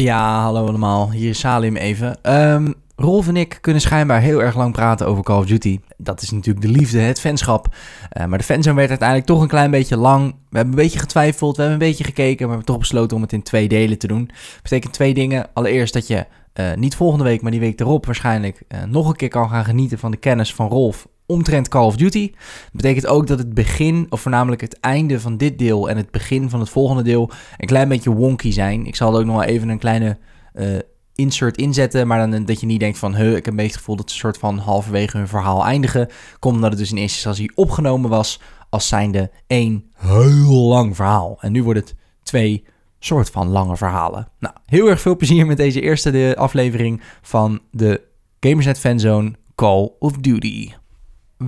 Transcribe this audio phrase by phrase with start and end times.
[0.00, 1.10] Ja, hallo allemaal.
[1.10, 2.22] Hier is Salim even.
[2.22, 5.80] Ehm, Rolf en ik kunnen schijnbaar heel erg lang praten over Call of Duty.
[5.96, 7.74] Dat is natuurlijk de liefde, het fanschap.
[8.18, 10.30] Uh, maar de fanzone werd uiteindelijk toch een klein beetje lang.
[10.30, 13.16] We hebben een beetje getwijfeld, we hebben een beetje gekeken, maar we hebben toch besloten
[13.16, 14.26] om het in twee delen te doen.
[14.26, 15.46] Dat betekent twee dingen.
[15.52, 19.16] Allereerst dat je uh, niet volgende week, maar die week erop waarschijnlijk uh, nog een
[19.16, 22.30] keer kan gaan genieten van de kennis van Rolf omtrent Call of Duty.
[22.30, 26.10] Dat betekent ook dat het begin, of voornamelijk het einde van dit deel en het
[26.10, 28.86] begin van het volgende deel, een klein beetje wonky zijn.
[28.86, 30.18] Ik zal er ook nog wel even een kleine
[30.54, 30.78] uh,
[31.14, 33.96] insert inzetten, maar dan dat je niet denkt van, ik heb een beetje het gevoel
[33.96, 36.08] dat ze soort van halverwege hun verhaal eindigen.
[36.38, 41.38] Komt omdat het dus in eerste instantie opgenomen was als zijnde één heel lang verhaal.
[41.40, 42.64] En nu wordt het twee
[42.98, 44.28] soort van lange verhalen.
[44.38, 48.00] Nou, heel erg veel plezier met deze eerste de aflevering van de
[48.40, 50.72] Gamersnet Fanzone Call of Duty.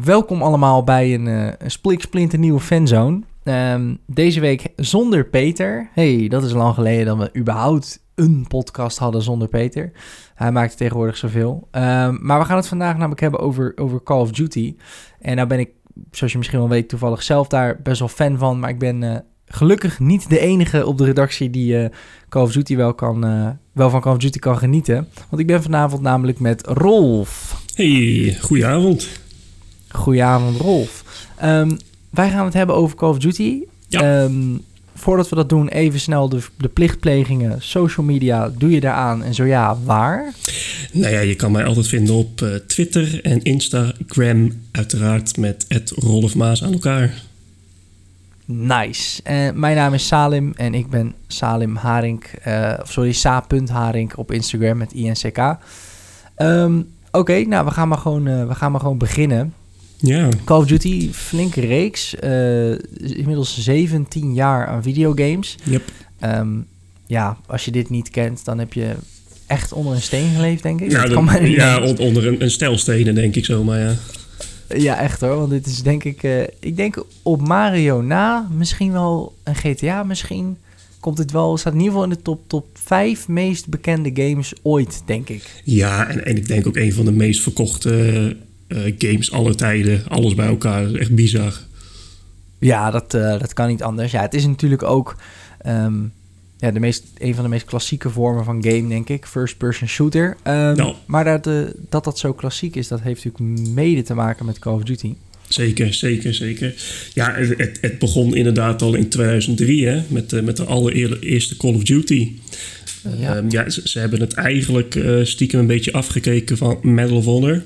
[0.02, 3.20] Welkom allemaal bij een, uh, een splinter nieuwe fanzone.
[3.44, 5.90] Um, deze week zonder Peter.
[5.92, 9.92] hey, dat is lang geleden dat we überhaupt een podcast hadden zonder Peter.
[10.34, 11.68] Hij maakt tegenwoordig zoveel.
[11.72, 14.76] Um, maar we gaan het vandaag namelijk hebben over, over Call of Duty.
[15.20, 15.70] En nou ben ik,
[16.10, 18.58] zoals je misschien wel weet, toevallig zelf daar best wel fan van.
[18.58, 21.86] Maar ik ben uh, gelukkig niet de enige op de redactie die uh,
[22.28, 23.20] Call of Duty wel, kan,
[23.72, 25.08] wel van Call of Duty kan genieten.
[25.28, 27.62] Want ik ben vanavond namelijk met Rolf.
[27.74, 29.22] Hey, goedenavond.
[29.94, 31.04] Goedenavond, Rolf.
[31.44, 31.78] Um,
[32.10, 33.62] wij gaan het hebben over Call of Duty.
[33.88, 34.22] Ja.
[34.22, 34.62] Um,
[34.94, 37.62] voordat we dat doen, even snel de, de plichtplegingen.
[37.62, 39.22] Social media, doe je daaraan?
[39.22, 40.32] En zo ja, waar?
[40.92, 44.52] Nou ja, je kan mij altijd vinden op uh, Twitter en Instagram.
[44.70, 47.22] Uiteraard met het Rolf Maas aan elkaar.
[48.44, 49.20] Nice.
[49.30, 52.24] Uh, mijn naam is Salim en ik ben Salim Haring.
[52.46, 55.56] Uh, sorry, sa.haring op Instagram met INCK.
[56.38, 59.54] Um, Oké, okay, nou we gaan maar gewoon, we gaan maar gewoon beginnen.
[60.04, 60.28] Ja.
[60.44, 62.14] Call of Duty, flinke reeks.
[62.24, 65.56] Uh, inmiddels 17 jaar aan videogames.
[65.62, 65.82] Yep.
[66.24, 66.66] Um,
[67.06, 68.94] ja, als je dit niet kent, dan heb je
[69.46, 70.90] echt onder een steen geleefd, denk ik.
[70.90, 73.94] Ja, dat ja onder een, een stel stenen, denk ik zomaar, ja.
[74.76, 75.36] Ja, echt hoor.
[75.36, 76.22] Want dit is denk ik...
[76.22, 80.56] Uh, ik denk op Mario na, misschien wel een GTA misschien...
[81.00, 84.52] Komt het wel, staat in ieder geval in de top, top 5 meest bekende games
[84.62, 85.62] ooit, denk ik.
[85.64, 88.36] Ja, en, en ik denk ook een van de meest verkochte
[88.98, 90.02] games aller tijden.
[90.08, 90.94] Alles bij elkaar.
[90.94, 91.60] Echt bizar.
[92.58, 94.12] Ja, dat, uh, dat kan niet anders.
[94.12, 95.16] Ja, het is natuurlijk ook
[95.66, 96.12] um,
[96.58, 99.26] ja, de meest, een van de meest klassieke vormen van game, denk ik.
[99.26, 100.36] First-person shooter.
[100.46, 100.96] Um, no.
[101.06, 104.58] Maar dat, uh, dat dat zo klassiek is, dat heeft natuurlijk mede te maken met
[104.58, 105.14] Call of Duty.
[105.48, 106.74] Zeker, zeker, zeker.
[107.14, 111.74] Ja, het, het begon inderdaad al in 2003 hè, met, de, met de allereerste Call
[111.74, 112.32] of Duty.
[113.18, 117.16] Ja, um, ja ze, ze, hebben het eigenlijk uh, stiekem een beetje afgekeken van Medal
[117.16, 117.62] of Honor.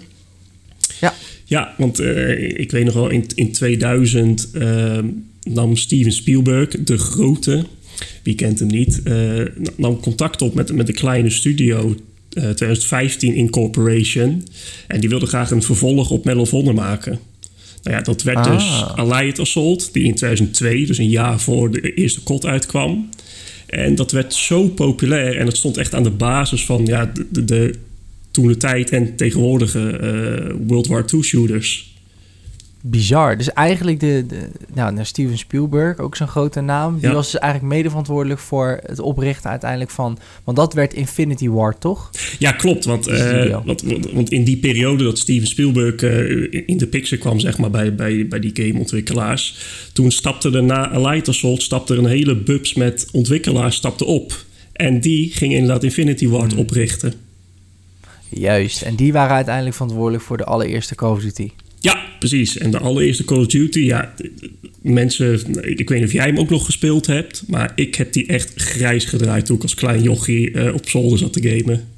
[1.48, 1.74] Ja.
[1.76, 4.98] Want uh, ik weet nog wel, in, in 2000 uh,
[5.42, 7.64] nam Steven Spielberg, de grote,
[8.22, 9.44] wie kent hem niet, uh,
[9.76, 11.94] nam contact op met, met een kleine studio,
[12.28, 14.44] 2015 Incorporation.
[14.86, 17.18] En die wilde graag een vervolg op Medal of Honor maken.
[17.82, 18.52] Nou ja, dat werd ah.
[18.52, 23.08] dus Allied Assault, die in 2002, dus een jaar voor de eerste COD uitkwam.
[23.66, 27.44] En dat werd zo populair en het stond echt aan de basis van ja, de,
[27.44, 27.74] de
[28.38, 31.96] toen de tijd en tegenwoordige uh, World War II shooters.
[32.80, 33.36] Bizar.
[33.36, 36.98] Dus eigenlijk de, de nou, naar Steven Spielberg, ook zo'n grote naam.
[36.98, 37.14] Die Ja.
[37.14, 40.18] was dus eigenlijk mede verantwoordelijk voor het oprichten uiteindelijk van...
[40.44, 42.10] Want dat werd Infinity War, toch?
[42.38, 42.84] Ja, klopt.
[42.84, 43.62] Want, eh, studio.
[43.64, 43.82] want,
[44.12, 47.94] want, in die periode dat Steven Spielberg eh, in de picture kwam, zeg maar, bij,
[47.94, 49.56] bij, bij die gameontwikkelaars.
[49.92, 54.44] Toen stapte er na Allied Assault stapte er een hele bubs met ontwikkelaars stapte op.
[54.72, 56.60] En die ging inderdaad Infinity Ward Hmm.
[56.60, 57.12] oprichten.
[58.30, 58.82] Juist.
[58.82, 61.50] En die waren uiteindelijk verantwoordelijk voor de allereerste Call of Duty.
[61.80, 62.58] Ja, precies.
[62.58, 64.14] En de allereerste Call of Duty, ja,
[64.82, 65.34] mensen,
[65.78, 68.52] ik weet niet of jij hem ook nog gespeeld hebt, maar ik heb die echt
[68.54, 71.88] grijs gedraaid toen ik als klein jochie eh, op zolder zat te gamen.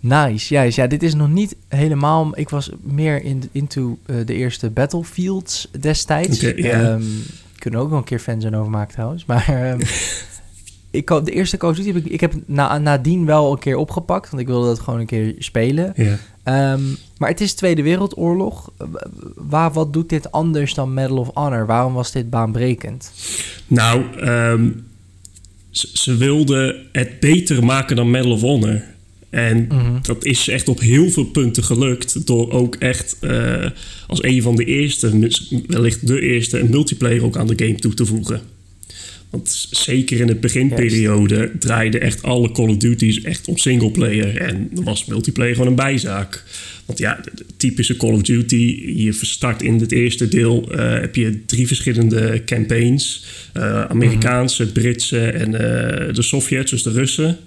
[0.00, 0.76] Nice, juist.
[0.76, 2.32] Ja, dit is nog niet helemaal...
[2.34, 6.40] Ik was meer in, into eh, de eerste Battlefields destijds.
[6.40, 6.52] Ja.
[6.52, 7.02] Ehm,
[7.58, 9.24] kunnen ook nog een keer fans over maken trouwens.
[9.24, 9.80] Maar ehm,
[10.90, 13.76] ik, de eerste Call of Duty heb ik, ik heb na, nadien wel een keer
[13.76, 14.30] opgepakt.
[14.30, 15.92] Want ik wilde dat gewoon een keer spelen.
[15.96, 16.18] Ja.
[16.42, 16.80] Ehm,
[17.18, 18.72] maar het is Tweede Wereldoorlog.
[19.34, 21.66] Waar, wat doet dit anders dan Medal of Honor?
[21.66, 23.12] Waarom was dit baanbrekend?
[23.66, 24.68] Nou, ehm,
[25.70, 28.82] ze, ze wilden het beter maken dan Medal of Honor.
[29.30, 29.98] En Mhm.
[30.02, 32.26] dat is echt op heel veel punten gelukt.
[32.26, 33.66] Door ook echt eh,
[34.06, 35.28] als een van de eerste,
[35.66, 38.40] wellicht de eerste, een multiplayer ook aan de game toe te voegen.
[39.30, 44.36] Want zeker in de beginperiode draaiden echt alle Call of Duty's echt om singleplayer.
[44.36, 46.44] En dan was multiplayer gewoon een bijzaak.
[46.84, 51.14] Want ja, de, typische Call of Duty, je start in het eerste deel, eh, heb
[51.14, 53.24] je drie verschillende campaigns.
[53.52, 57.38] Eh, Amerikaanse, Britse en eh, de Sovjets, dus de Russen.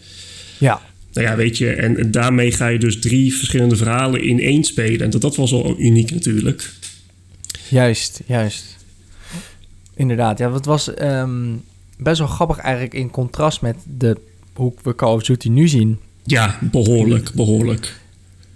[0.57, 0.81] Ja.
[1.13, 5.01] Nou ja, weet je, en daarmee ga je dus drie verschillende verhalen in één spelen.
[5.01, 6.69] En dat, dat was al uniek natuurlijk.
[7.69, 8.77] Juist, juist.
[9.95, 11.51] Inderdaad, ja, het was ehm,
[12.03, 14.17] best wel grappig eigenlijk in contrast met de,
[14.53, 15.99] hoe we Call of Duty nu zien.
[16.23, 18.01] Ja, behoorlijk, behoorlijk.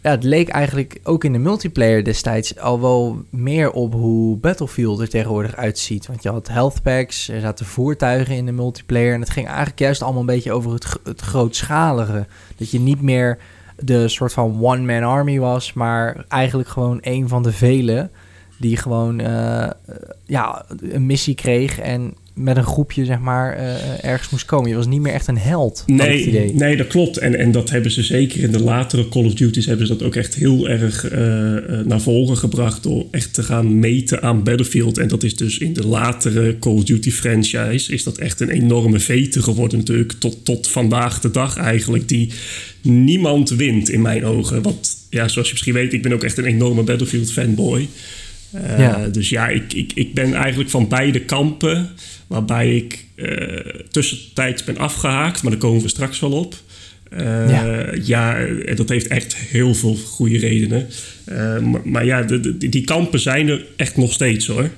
[0.02, 5.00] Ja, het leek eigenlijk ook in de multiplayer destijds al wel meer op hoe Battlefield
[5.00, 6.08] er tegenwoordig uitziet.
[6.08, 9.14] Want je had health packs, er zaten voertuigen in de multiplayer.
[9.14, 12.26] En het ging eigenlijk juist allemaal een beetje over het, het grootschalige.
[12.58, 13.38] Dat je niet meer
[13.80, 18.12] de soort van one-man army was, maar eigenlijk gewoon een van de velen
[18.58, 19.70] die gewoon uh,
[20.26, 24.70] ja, een missie kreeg en met een groepje zeg maar uh, ergens moest komen.
[24.70, 25.84] Je was niet meer echt een held.
[25.86, 27.18] Nee, nee dat klopt.
[27.18, 30.08] En, en dat hebben ze zeker in de latere Call of Duty's hebben ze dat
[30.08, 31.20] ook echt heel erg uh,
[31.86, 34.98] naar voren gebracht door echt te gaan meten aan Battlefield.
[34.98, 38.50] En dat is dus in de latere Call of Duty franchise is dat echt een
[38.50, 42.32] enorme vete geworden natuurlijk tot, tot vandaag de dag eigenlijk die
[42.82, 44.62] niemand wint in mijn ogen.
[44.62, 47.88] Want ja, zoals je misschien weet, ik ben ook echt een enorme Battlefield fanboy.
[48.56, 49.08] Uh, ja.
[49.08, 51.90] Dus ja, ik, ik, ik ben eigenlijk van beide kampen.
[52.28, 53.60] Waarbij ik uh,
[53.90, 56.56] tussentijds ben afgehaakt, maar daar komen we straks wel op.
[57.10, 57.94] Uh, ja.
[58.02, 60.88] ja, dat heeft echt heel veel goede redenen.
[61.62, 64.70] Maar, maar, ja, de, de, die kampen zijn er echt nog steeds hoor.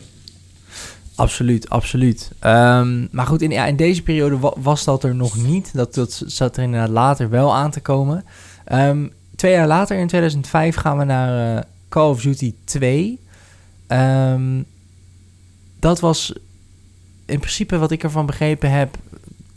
[1.20, 2.32] Absoluut, absoluut.
[2.46, 5.72] Um, maar goed, in, ja, in deze periode was dat er nog niet.
[5.74, 8.26] Dat, dat zat er inderdaad later wel aan te komen.
[8.72, 13.20] Um, twee jaar later, in 2005, gaan we naar Call of Duty 2.
[13.92, 14.66] Um,
[15.80, 16.34] dat was
[17.26, 18.98] in principe wat ik ervan begrepen heb,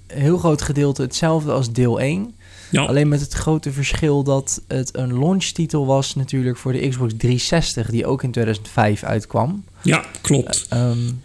[0.06, 2.34] een heel groot gedeelte hetzelfde als deel 1.
[2.70, 2.82] Ja.
[2.82, 7.90] Alleen met het grote verschil dat het een launchtitel was natuurlijk voor de Xbox 360,
[7.90, 9.64] die ook in 2005 uitkwam.
[9.82, 10.66] Ja, klopt.
[10.72, 11.22] Uh, um,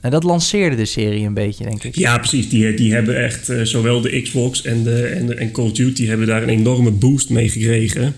[0.00, 1.94] en dat lanceerde de serie een beetje, denk ik.
[1.94, 2.48] Ja, precies.
[2.48, 5.72] Die, die hebben echt, uh, zowel de Xbox en, de, en, de, en Call of
[5.72, 8.14] Duty hebben daar een enorme boost mee gekregen.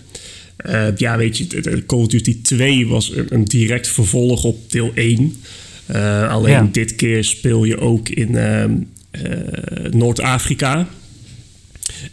[0.65, 4.91] Uh, ja, weet je, Call of Duty 2 was een, een direct vervolg op deel
[4.95, 5.35] 1.
[5.91, 6.69] Uh, alleen ja.
[6.71, 8.71] dit keer speel je ook in uh, uh,
[9.91, 10.87] Noord-Afrika.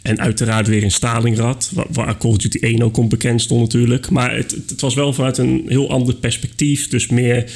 [0.01, 4.09] En uiteraard weer in Stalingrad, waar, waar Call of Duty 1 ook onbekend stond natuurlijk.
[4.09, 6.87] Maar het, het, was wel vanuit een heel ander perspectief.
[6.87, 7.51] Dus meer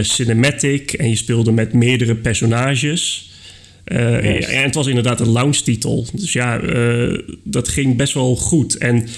[0.00, 3.30] cinematic en je speelde met meerdere personages.
[3.86, 4.46] Uh, yes.
[4.46, 6.06] En het was inderdaad een launch-titel.
[6.12, 8.76] Dus ja, uh, dat ging best wel goed.
[8.76, 9.08] En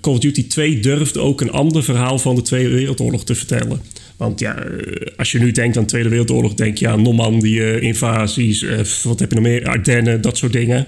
[0.00, 3.80] Call of Duty 2 durfde ook een ander verhaal van de Tweede Wereldoorlog te vertellen.
[4.16, 4.64] Want ja,
[5.16, 9.20] als je nu denkt aan de Tweede Wereldoorlog, denk je aan Normandië, invasies, uh, wat
[9.20, 10.86] heb je nog meer, Ardennen, dat soort dingen.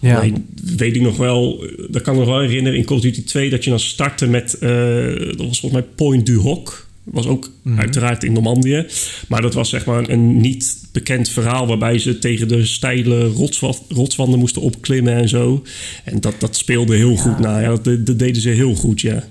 [0.00, 0.16] Ja.
[0.16, 3.02] Alleen weet ik nog wel, dat kan ik me nog wel herinneren in Call of
[3.02, 4.70] Duty 2 dat je dan startte met, uh,
[5.16, 6.85] dat was volgens mij Point du Hoc.
[7.12, 7.80] Was ook mm-hmm.
[7.80, 8.86] uiteraard in Normandië.
[9.28, 13.74] Maar dat was zeg maar een niet bekend verhaal waarbij ze tegen de steile rotswa-
[13.88, 15.62] rotswanden moesten opklimmen en zo.
[16.04, 17.16] En dat, dat speelde heel ja.
[17.20, 17.58] goed na.
[17.58, 19.24] Ja, dat, dat, deden ze heel goed, ja.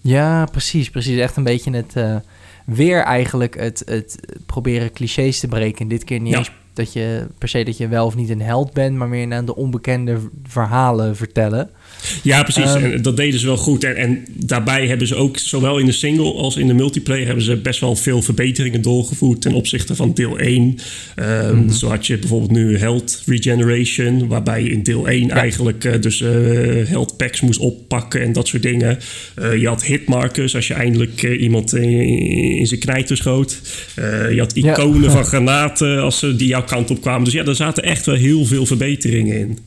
[0.00, 0.90] Ja, precies.
[0.90, 1.18] Precies.
[1.18, 1.92] Echt een beetje het.
[1.96, 2.16] Uh,
[2.64, 5.88] weer eigenlijk het, het proberen clichés te breken.
[5.88, 6.38] Dit keer niet ja.
[6.38, 9.26] eens dat je per se dat je wel of niet een held bent, maar meer
[9.26, 11.70] naar de onbekende verhalen vertellen.
[12.22, 12.74] Ja, precies.
[12.74, 13.84] Um, en dat deden ze wel goed.
[13.84, 17.44] En, en, daarbij hebben ze ook, zowel in de single als in de multiplayer, hebben
[17.44, 20.62] ze best wel veel verbeteringen doorgevoerd ten opzichte van deel 1.
[20.62, 20.76] Um,
[21.16, 21.70] mm-hmm.
[21.70, 25.34] Zo had je bijvoorbeeld nu Health Regeneration, waarbij je in deel 1 ja.
[25.34, 26.28] eigenlijk uh, dus uh,
[26.86, 28.98] health packs moest oppakken en dat soort dingen.
[29.38, 31.90] Uh, je had hitmarkers als je eindelijk iemand in,
[32.58, 33.60] in, zijn knijter schoot.
[34.30, 35.10] je had iconen ja.
[35.10, 37.24] van granaten als ze die jouw kant op kwamen.
[37.24, 39.58] Dus ja, er zaten echt wel heel veel verbeteringen in.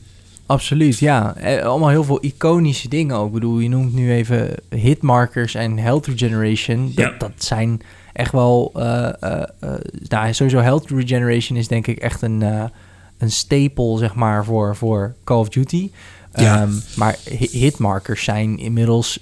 [0.46, 1.34] Absoluut, ja.
[1.62, 3.26] Allemaal heel veel iconische dingen ook.
[3.26, 6.92] Ik bedoel, je noemt nu even hitmarkers en health regeneration.
[6.94, 7.14] Dat, ja.
[7.18, 7.80] dat zijn
[8.12, 8.72] echt wel...
[8.76, 9.70] Uh, uh, uh,
[10.08, 12.40] nou, sowieso health regeneration is denk ik echt een,
[13.18, 15.90] een stapel, zeg maar, voor, voor Call of Duty.
[16.34, 16.62] Ja.
[16.62, 17.16] Um, maar
[17.50, 19.20] hitmarkers zijn inmiddels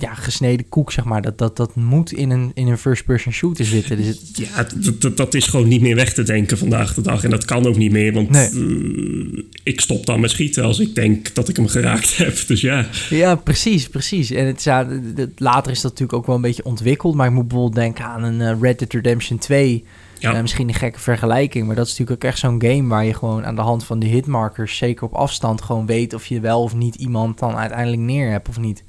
[0.00, 1.22] ja, gesneden koek, zeg maar.
[1.22, 3.96] Dat, dat, dat moet in een, in een first-person shooter zitten.
[3.96, 4.36] Dus het...
[4.36, 4.66] Ja,
[4.98, 7.24] dat, dat is gewoon niet meer weg te denken vandaag de dag.
[7.24, 8.50] En dat kan ook niet meer, want nee.
[8.52, 12.46] uh, ik stop dan met schieten als ik denk dat ik hem geraakt heb.
[12.46, 12.86] Dus ja.
[13.10, 14.30] Ja, precies, precies.
[14.30, 17.14] En het, ja, het, later is dat natuurlijk ook wel een beetje ontwikkeld.
[17.14, 19.84] Maar ik moet bijvoorbeeld denken aan een uh, Red Dead Redemption 2...
[20.18, 20.34] Ja.
[20.34, 23.14] Uh, misschien een gekke vergelijking, maar dat is natuurlijk ook echt zo'n game waar je
[23.14, 26.62] gewoon aan de hand van de hitmarkers, zeker op afstand, gewoon weet of je wel
[26.62, 28.84] of niet iemand dan uiteindelijk neer hebt of niet.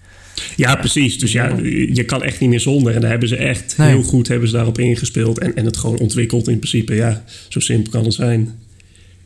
[0.55, 1.19] Ja, precies.
[1.19, 1.55] Dus ja,
[1.93, 2.95] je kan echt niet meer zonder.
[2.95, 3.87] En daar hebben ze echt nee.
[3.87, 6.95] heel goed hebben ze daarop ingespeeld en, en het gewoon ontwikkeld in principe.
[6.95, 8.59] Ja, zo simpel kan het zijn.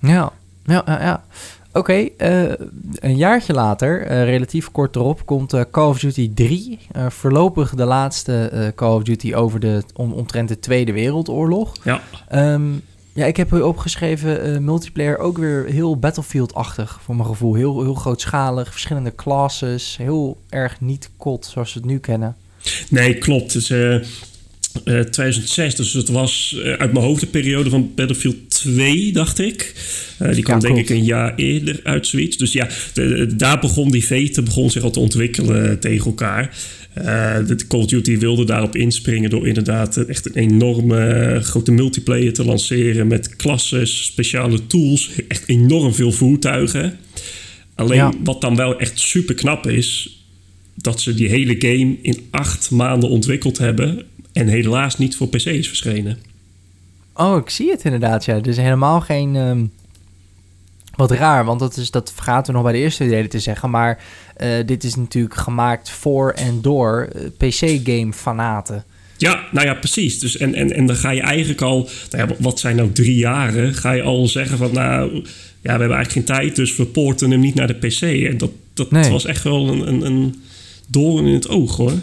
[0.01, 0.31] Ja,
[0.65, 1.01] ja, ja.
[1.01, 1.24] ja.
[1.74, 2.53] Oké, okay, uh,
[3.00, 6.79] een jaartje later, uh, relatief kort erop, komt uh, Call of Duty 3.
[7.09, 11.75] voorlopig de laatste Call of Duty over de om, omtrent de Tweede Wereldoorlog.
[11.83, 12.01] Ja.
[12.53, 12.83] Um,
[13.15, 17.55] Ja, ik heb opgeschreven uh, multiplayer ook weer heel Battlefield-achtig voor mijn gevoel.
[17.55, 19.98] Heel, heel grootschalig, verschillende classes.
[19.98, 22.36] Heel erg niet kot zoals we het nu kennen.
[22.89, 23.53] Nee, klopt.
[23.53, 24.00] Dus, uh,
[24.84, 29.75] 2006, dus het was uit mijn hoofd de periode van Battlefield 2, dacht ik.
[30.31, 32.38] die kwam denk ik een jaar eerder uit zoiets.
[32.38, 32.67] Dus ja,
[33.36, 36.57] daar begon die vete begon zich al te ontwikkelen tegen elkaar.
[36.97, 42.33] Uh, de Call of Duty wilde daarop inspringen door inderdaad echt een enorme grote multiplayer
[42.33, 46.97] te lanceren met klasses, speciale tools, echt enorm veel voertuigen.
[47.75, 50.19] Alleen wat dan wel echt super knap is,
[50.75, 55.45] dat ze die hele game in acht maanden ontwikkeld hebben en helaas niet voor PC
[55.45, 56.17] is verschenen.
[57.13, 58.39] Oh, ik zie het inderdaad, ja.
[58.39, 59.35] Dus helemaal geen...
[59.35, 59.71] Um
[60.95, 63.69] wat raar, want dat, is, dat vergaten we nog bij de eerste delen te zeggen.
[63.69, 64.03] Maar
[64.37, 68.83] uh, dit is natuurlijk gemaakt voor en door uh, PC-game-fanaten.
[69.17, 70.19] Ja, nou ja, precies.
[70.19, 73.15] Dus en, en, en dan ga je eigenlijk al, nou ja, wat zijn nou drie
[73.15, 73.73] jaren?
[73.73, 75.13] Ga je al zeggen van, nou,
[75.61, 78.01] ja, we hebben eigenlijk geen tijd, dus we poorten hem niet naar de PC.
[78.01, 79.11] En dat, dat nee.
[79.11, 80.43] was echt wel een, een, een
[80.87, 81.93] doorn in het oog hoor.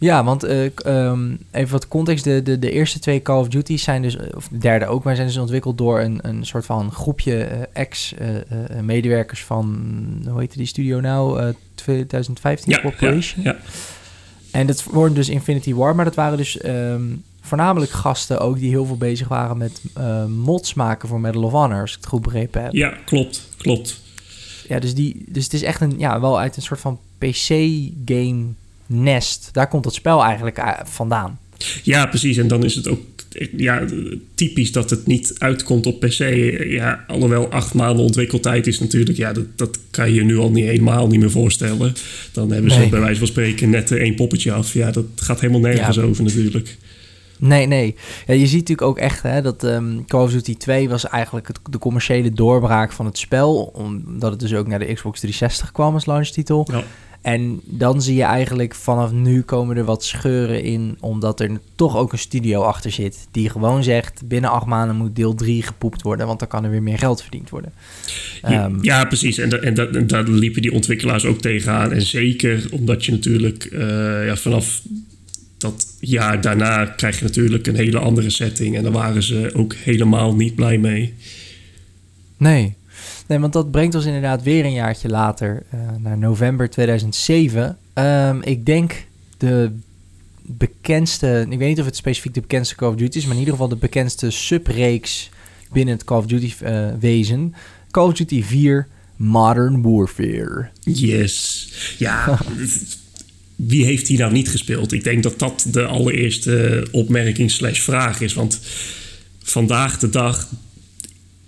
[0.00, 2.24] Ja, want uh, um, even wat context.
[2.24, 5.14] De, de, de eerste twee Call of Duty's zijn dus, of de derde ook, maar
[5.14, 9.76] zijn dus ontwikkeld door een, een soort van groepje uh, ex-medewerkers uh, van,
[10.28, 11.54] hoe heette die studio nou?
[11.74, 13.44] 2015 ja, Corporation.
[13.44, 13.58] Ja, ja.
[14.50, 18.70] En dat worden dus Infinity War, maar dat waren dus um, voornamelijk gasten ook die
[18.70, 19.80] heel veel bezig waren met
[20.28, 22.72] mods maken voor Medal of Honor, als ik het goed begrepen heb.
[22.72, 24.00] Ja, klopt, klopt.
[24.68, 28.46] Ja, dus, die, dus het is echt een, ja, wel uit een soort van PC-game
[28.92, 29.48] Nest.
[29.52, 31.38] Daar komt het spel eigenlijk eh, vandaan.
[31.82, 32.36] Ja, precies.
[32.36, 33.00] En dan is het ook
[33.56, 33.84] ja,
[34.34, 36.18] typisch dat het niet uitkomt op PC.
[36.68, 39.16] Ja, alhoewel acht maanden ontwikkeltijd is natuurlijk...
[39.16, 41.92] Ja, dat, dat kan je nu al niet helemaal niet meer voorstellen.
[42.32, 44.72] Dan hebben ze bij wijze van spreken net één poppetje af.
[44.72, 46.76] Ja, dat gaat helemaal nergens over natuurlijk.
[47.38, 47.94] Nee, nee.
[48.26, 51.46] Ja, je ziet natuurlijk ook echt hè, dat um, Call of Duty 2 was eigenlijk
[51.46, 53.62] het, de commerciële doorbraak van het spel.
[53.74, 56.68] Omdat het dus ook naar de Xbox 360 kwam als launchtitel.
[56.72, 56.84] Ja.
[57.22, 61.96] En dan zie je eigenlijk vanaf nu komen er wat scheuren in, omdat er toch
[61.96, 63.28] ook een studio achter zit.
[63.30, 66.70] Die gewoon zegt: binnen acht maanden moet deel 3 gepoept worden, want dan kan er
[66.70, 67.72] weer meer geld verdiend worden.
[68.42, 69.38] Ja, um, ja precies.
[69.38, 71.92] En, en, daar liepen die ontwikkelaars ook tegenaan.
[71.92, 73.80] En zeker omdat je natuurlijk uh,
[74.26, 74.82] ja, vanaf
[75.58, 78.76] dat jaar daarna krijg je natuurlijk een hele andere setting.
[78.76, 81.14] En daar waren ze ook helemaal niet blij mee.
[82.36, 82.74] Nee,
[83.30, 87.62] Nee, want dat brengt ons inderdaad weer een jaartje later, uh, naar november 2007.
[87.62, 89.06] Um, ehm, ik denk
[89.38, 89.70] de
[90.42, 93.38] bekendste, ik weet niet of het specifiek de bekendste Call of Duty is, maar in
[93.38, 95.30] ieder geval de bekendste subreeks
[95.72, 97.54] binnen het Call of Duty uh, wezen.
[97.90, 100.68] Call of Duty 4 Modern Warfare.
[100.80, 101.68] Yes.
[101.98, 102.38] Ja,
[103.56, 104.92] wie heeft hier nou niet gespeeld?
[104.92, 108.34] Ik denk dat dat de allereerste opmerking slash vraag is.
[108.34, 108.60] Want
[109.42, 110.48] vandaag de dag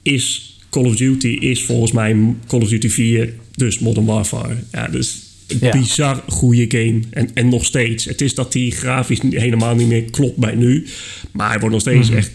[0.02, 4.56] is Call of Duty is volgens mij Call of Duty 4, dus Modern Warfare.
[4.70, 7.00] Ja, dus een bizar goede game.
[7.10, 8.04] En, en nog steeds.
[8.04, 10.86] Het is dat die grafisch helemaal niet meer klopt bij nu.
[11.32, 12.18] Maar hij wordt nog steeds mhm.
[12.18, 12.30] echt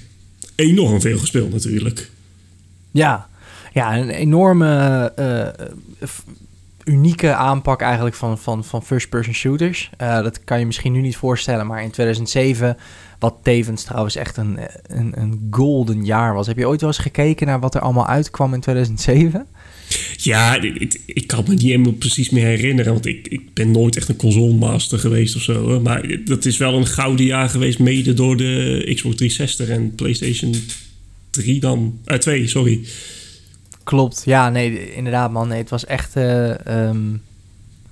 [0.56, 2.10] enorm veel gespeeld natuurlijk.
[2.92, 3.30] Ja,
[3.74, 6.10] ja een enorme uh,
[6.84, 9.90] unieke aanpak eigenlijk van, van, van first-person shooters.
[10.02, 12.78] Uh, dat kan je misschien nu niet voorstellen, maar in 2007
[13.20, 14.58] wat tevens trouwens echt een,
[14.88, 16.48] een, een golden jaar was.
[16.48, 19.48] Heb je ooit wel eens gekeken naar wat er allemaal uitkwam in 2007?
[20.18, 22.94] Ja, ik, ik kan me niet helemaal precies meer herinneren.
[22.94, 25.80] Want ik, ik ben nooit echt een console geweest of zo.
[25.82, 30.56] Maar dat is wel een gouden jaar geweest, mede door de Xbox 360 en PlayStation
[31.30, 32.00] 3 dan.
[32.06, 32.82] Uh, 2, sorry.
[33.84, 35.48] Klopt, ja, nee, inderdaad, man.
[35.48, 36.16] Nee, het was echt.
[36.16, 37.22] Uh, um,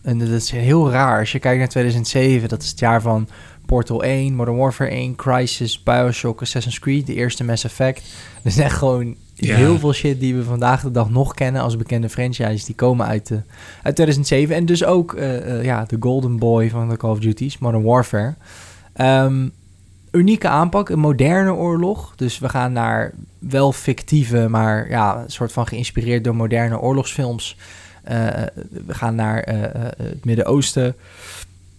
[0.01, 1.20] en dat is heel raar.
[1.20, 3.29] Als je kijkt naar 2007, dat is het jaar van
[3.65, 8.03] Portal 1, Modern Warfare 1, Crisis, Bioshock, Assassin's Creed, de eerste Mass Effect.
[8.43, 12.10] Dus echt gewoon heel veel shit die we vandaag de dag nog kennen als bekende
[12.10, 12.65] franchises.
[12.65, 13.41] Die komen uit, de,
[13.84, 14.55] uit 2007.
[14.55, 17.84] En dus ook uh, uh, ja, de golden boy van de Call of Duty's, Modern
[17.84, 18.34] Warfare.
[19.01, 19.51] Um,
[20.12, 22.13] unieke aanpak, een moderne oorlog.
[22.15, 27.57] Dus we gaan naar wel fictieve, maar ja, een soort van geïnspireerd door moderne oorlogsfilms.
[28.12, 28.12] Uh,
[28.86, 29.41] we gaan naar
[29.98, 30.95] het Midden-Oosten.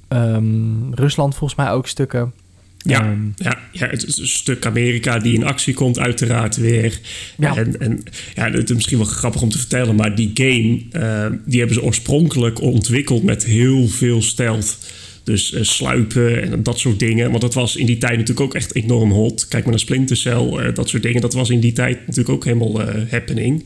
[0.09, 2.33] Um, Rusland volgens mij ook stukken.
[2.79, 7.01] Ja, um, ja, ja, het is een stuk Amerika die in actie komt, uiteraard weer.
[7.37, 7.57] Ja.
[7.57, 8.03] En, en
[8.35, 11.77] ja, het is misschien wel grappig om te vertellen, maar die game, uh, die hebben
[11.77, 14.79] ze oorspronkelijk ontwikkeld met heel veel stealth.
[15.27, 17.31] Dus uh, sluipen en dat soort dingen.
[17.31, 19.49] Want dat was in die tijd natuurlijk ook echt enorm hot.
[19.49, 21.21] Kijk maar naar Splinter Cell, uh, dat soort dingen.
[21.21, 23.65] Dat was in die tijd natuurlijk ook helemaal uh, happening.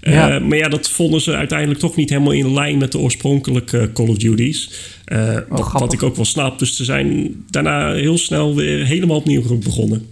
[0.00, 0.38] Ja.
[0.38, 4.08] Maar ja, dat vonden ze uiteindelijk toch niet helemaal in lijn met de oorspronkelijke Call
[4.08, 4.70] of Duty's.
[5.12, 6.58] Oh, wat, wat, ik ook wel snap.
[6.58, 10.06] Dus ze zijn daarna heel snel weer helemaal opnieuw begonnen.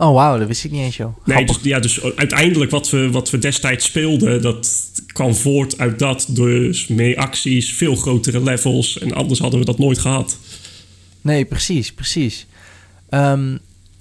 [0.00, 1.16] Oh, wauw, dat wist ik niet eens, joh.
[1.24, 5.98] Nee, dus, ja, dus uiteindelijk wat we, wat we destijds speelden, dat kwam voort uit
[5.98, 6.26] dat.
[6.28, 8.98] Dus meer acties, veel grotere levels.
[8.98, 10.38] En anders hadden we dat nooit gehad.
[11.20, 12.46] Nee, precies, precies.
[13.08, 13.56] Ehm,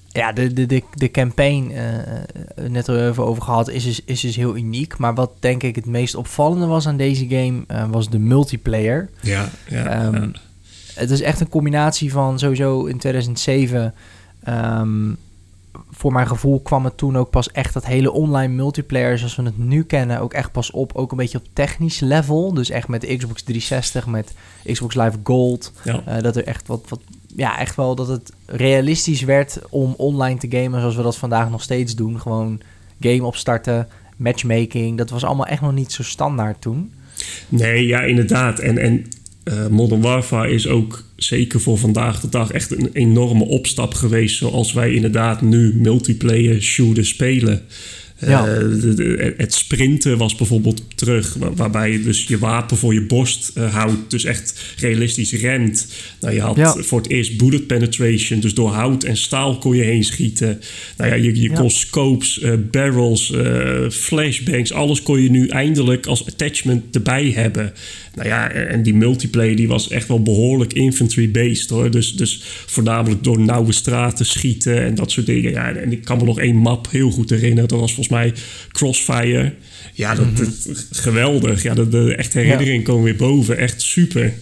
[0.08, 4.22] ja, de, de, de, de campaign, uh, net al even over gehad, is dus, is
[4.22, 4.98] dus heel uniek.
[4.98, 9.10] Maar wat denk ik het meest opvallende was aan deze game, uh, was de multiplayer.
[9.22, 10.32] Ja, ja, um, ja,
[10.94, 13.94] Het is echt een combinatie van sowieso in 2007...
[14.48, 15.18] Um,
[15.90, 19.44] voor mijn gevoel kwam het toen ook pas echt dat hele online multiplayer zoals we
[19.44, 20.92] het nu kennen ook echt pas op.
[20.96, 22.54] Ook een beetje op technisch level.
[22.54, 24.34] Dus echt met de Xbox 360, met
[24.72, 25.74] Xbox Live Gold.
[25.84, 26.04] Ja.
[26.08, 27.00] Uh, dat er echt wat, wat,
[27.36, 31.50] ja, echt wel dat het realistisch werd om online te gamen zoals we dat vandaag
[31.50, 32.20] nog steeds doen.
[32.20, 32.62] Gewoon
[33.00, 34.98] game opstarten, matchmaking.
[34.98, 36.92] Dat was allemaal echt nog niet zo standaard toen.
[37.50, 38.60] Nee, ja, inderdaad.
[38.60, 39.06] En, en
[39.44, 44.38] uh, Modern Warfare is ook zeker voor vandaag de dag echt een enorme opstap geweest.
[44.38, 47.62] Zoals wij inderdaad nu multiplayer shooter spelen.
[48.28, 48.58] Ja.
[48.62, 53.74] Uh, het sprinten was bijvoorbeeld terug, waarbij je dus je wapen voor je borst uh,
[53.74, 55.88] houdt, dus echt realistisch rent.
[56.20, 56.76] Nou, je had ja.
[56.78, 60.62] voor het eerst bullet penetration, dus door hout en staal kon je heen schieten.
[60.98, 61.56] Nou ja, je, je ja.
[61.56, 63.34] kon scopes, uh, barrels,
[63.92, 67.74] flashbangs, alles kon je nu eindelijk als attachment erbij hebben.
[68.20, 71.92] Nou ja, en die multiplayer die was echt wel behoorlijk infantry-based hoor.
[71.92, 75.52] Dus, dus voornamelijk door nauwe straten schieten en dat soort dingen.
[75.52, 77.70] Ja, en ik kan me nog één map heel goed herinneren.
[77.70, 78.34] Dat was volgens mij
[78.72, 79.54] Crossfire.
[79.94, 81.64] Ja, dat, dat geweldig.
[81.64, 83.58] Ja, de, echte herinneringen komen weer boven.
[83.58, 84.34] Echt super.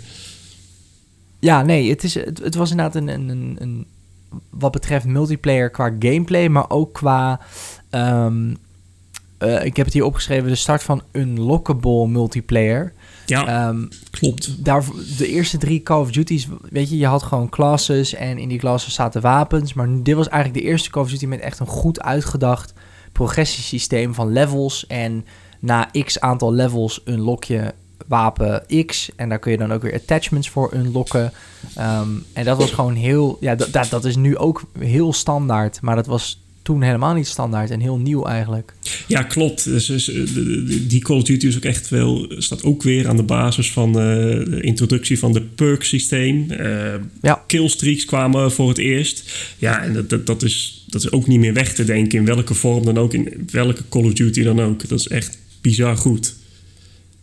[1.40, 3.86] Ja, nee, het, is, het, het was inderdaad een, een, een, een,
[4.50, 7.42] wat betreft multiplayer qua gameplay, maar ook qua.
[7.92, 8.58] Um,
[9.40, 12.94] uh, ik heb het hier opgeschreven: de start van unlockable multiplayer.
[13.30, 14.64] Ja, um, klopt.
[14.64, 14.84] Daar,
[15.18, 18.60] de eerste drie Call of Duty's, weet je, je had gewoon classes en in die
[18.60, 19.74] classes zaten wapens.
[19.74, 22.74] Maar dit was eigenlijk de eerste Call of Duty met echt een goed uitgedacht
[23.12, 24.88] progressiesysteem van levels.
[24.88, 25.26] En
[25.60, 27.74] na x aantal levels unlock je
[28.08, 29.10] wapen X.
[29.16, 31.34] En daar kun je dan ook weer attachments voor unlocken.
[31.80, 33.38] Um, en dat was gewoon heel...
[33.40, 35.82] Ja, dat, dat is nu ook heel standaard.
[35.82, 38.74] Maar dat was toen helemaal niet standaard en heel nieuw eigenlijk.
[39.08, 39.64] Ja, klopt.
[39.64, 40.06] Dus, dus,
[40.88, 43.90] die Call of Duty is ook echt wel, staat ook weer aan de basis van
[43.90, 46.52] uh, de introductie van de perk systeem.
[46.52, 47.44] Uh, ja.
[47.48, 49.32] Killstreaks kwamen voor het eerst.
[49.58, 52.26] Ja, en dat, dat, dat, is, dat is ook niet meer weg te denken in
[52.26, 54.88] welke vorm dan ook, in welke Call of Duty dan ook.
[54.88, 56.36] Dat is echt bizar goed.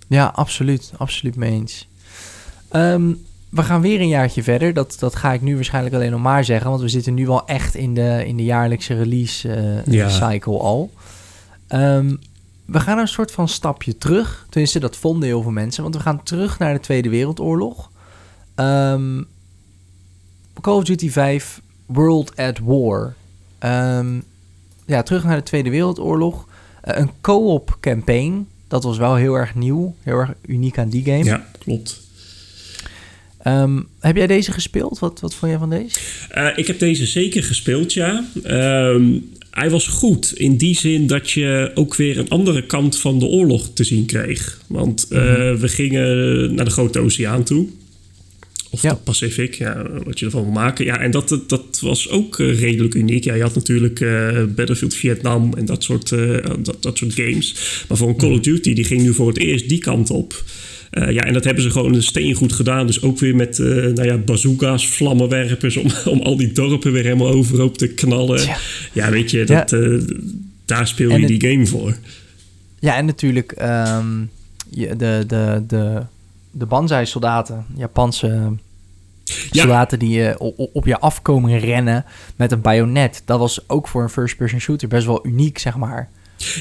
[0.09, 0.93] Ja, absoluut.
[0.97, 1.89] Absoluut mee eens.
[2.73, 3.19] Um,
[3.55, 4.73] we gaan weer een jaartje verder.
[4.73, 6.71] Dat, dat ga ik nu waarschijnlijk alleen nog maar zeggen.
[6.71, 9.49] Want we zitten nu wel echt in de, in de jaarlijkse release
[9.87, 10.09] uh, ja.
[10.09, 10.91] cycle al.
[11.69, 12.19] Um,
[12.65, 14.47] we gaan een soort van stapje terug.
[14.51, 15.83] Tenminste, dat vonden heel veel mensen.
[15.83, 17.91] Want we gaan terug naar de Tweede Wereldoorlog.
[18.57, 19.27] Um,
[20.61, 23.15] Call of Duty 5 World at War.
[23.61, 24.25] Um,
[24.87, 26.49] ja, terug naar de Tweede Wereldoorlog.
[26.85, 28.49] Uh, een co-op campaign.
[28.69, 29.95] Dat was wel heel erg nieuw.
[30.03, 31.25] Heel erg uniek aan die game.
[31.25, 32.04] Ja, klopt.
[33.47, 34.99] Um, heb jij deze gespeeld?
[34.99, 35.99] Wat, wat vond jij van deze?
[36.35, 38.29] Uh, ik heb deze zeker gespeeld, ja.
[38.47, 43.19] Um, hij was goed in die zin dat je ook weer een andere kant van
[43.19, 44.61] de oorlog te zien kreeg.
[44.67, 45.59] Want uh, mm-hmm.
[45.59, 47.69] we gingen naar de Grote Oceaan toe.
[48.71, 48.91] Of ja.
[48.91, 50.85] de Pacific, ja, wat je ervan wil maken.
[50.85, 53.25] Ja, en dat, dat was ook uh, redelijk uniek.
[53.25, 57.57] Ja, je had natuurlijk uh, Battlefield Vietnam en dat soort, dat, dat soort games.
[57.89, 60.45] Maar voor een Call of Duty, die ging nu voor het eerst die kant op.
[60.95, 62.87] Uh, ja, en dat hebben ze gewoon een steen goed gedaan.
[62.87, 65.77] Dus ook weer met uh, nou ja, bazooka's, vlammenwerpers...
[65.77, 68.43] Om, om al die dorpen weer helemaal overhoop te knallen.
[68.43, 68.57] Ja,
[68.93, 69.77] ja weet je, dat, ja.
[69.77, 70.03] uh,
[70.65, 71.97] daar speel je die game voor.
[72.79, 74.31] Ja, en natuurlijk um,
[74.71, 76.03] de, de, de,
[76.51, 78.53] de Banzai-soldaten, Japanse
[79.51, 80.39] soldaten die
[80.73, 82.05] op je afkomen rennen
[82.37, 83.23] met een bajonet.
[83.25, 86.09] Dat was ook voor een first-person shooter best wel uniek, zeg maar.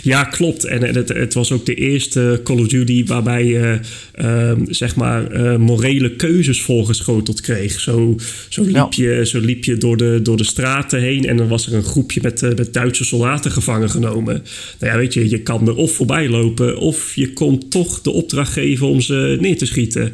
[0.04, 0.66] Ja, klopt.
[0.66, 3.80] En het, het, was ook de eerste Call of Duty waarbij je
[4.22, 7.80] uh, zeg maar uh, morele keuzes voorgeschoteld kreeg.
[7.80, 8.16] Zo,
[8.50, 8.88] zo, liep, ja.
[8.90, 11.84] je, zo liep je door de, door de straten heen en dan was er een
[11.84, 14.44] groepje met, uh, met Duitse soldaten gevangen genomen.
[14.80, 18.12] Nou ja, weet je, je kan er of voorbij lopen of je kon toch de
[18.12, 20.14] opdracht geven om ze neer te schieten.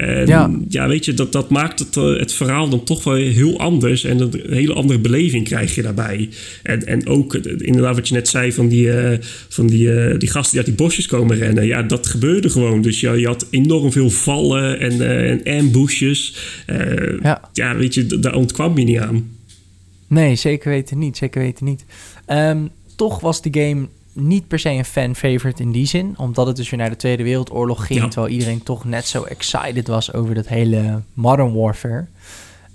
[0.00, 0.50] En ja.
[0.68, 4.04] ja, weet je, dat, dat maakt het, uh, het verhaal dan toch wel heel anders.
[4.04, 6.28] En een hele andere beleving krijg je daarbij.
[6.62, 10.28] En, en ook inderdaad wat je net zei van die, uh, van die, uh, die
[10.28, 11.66] gasten die uit die bosjes komen rennen.
[11.66, 12.82] Ja, dat gebeurde gewoon.
[12.82, 16.36] Dus ja, je had enorm veel vallen en, en ambushes.
[17.22, 17.50] Ja.
[17.52, 19.30] ja, weet je, daar ontkwam je niet aan.
[20.08, 21.16] Nee, zeker weten niet.
[21.16, 21.84] Zeker weten niet.
[22.30, 23.88] Um, toch was die game
[24.20, 26.14] niet per se een fan-favorite in die zin.
[26.16, 28.00] Omdat het dus weer naar de Tweede Wereldoorlog ging.
[28.00, 28.08] Ja.
[28.08, 32.06] Terwijl iedereen toch net zo excited was over dat hele Modern Warfare.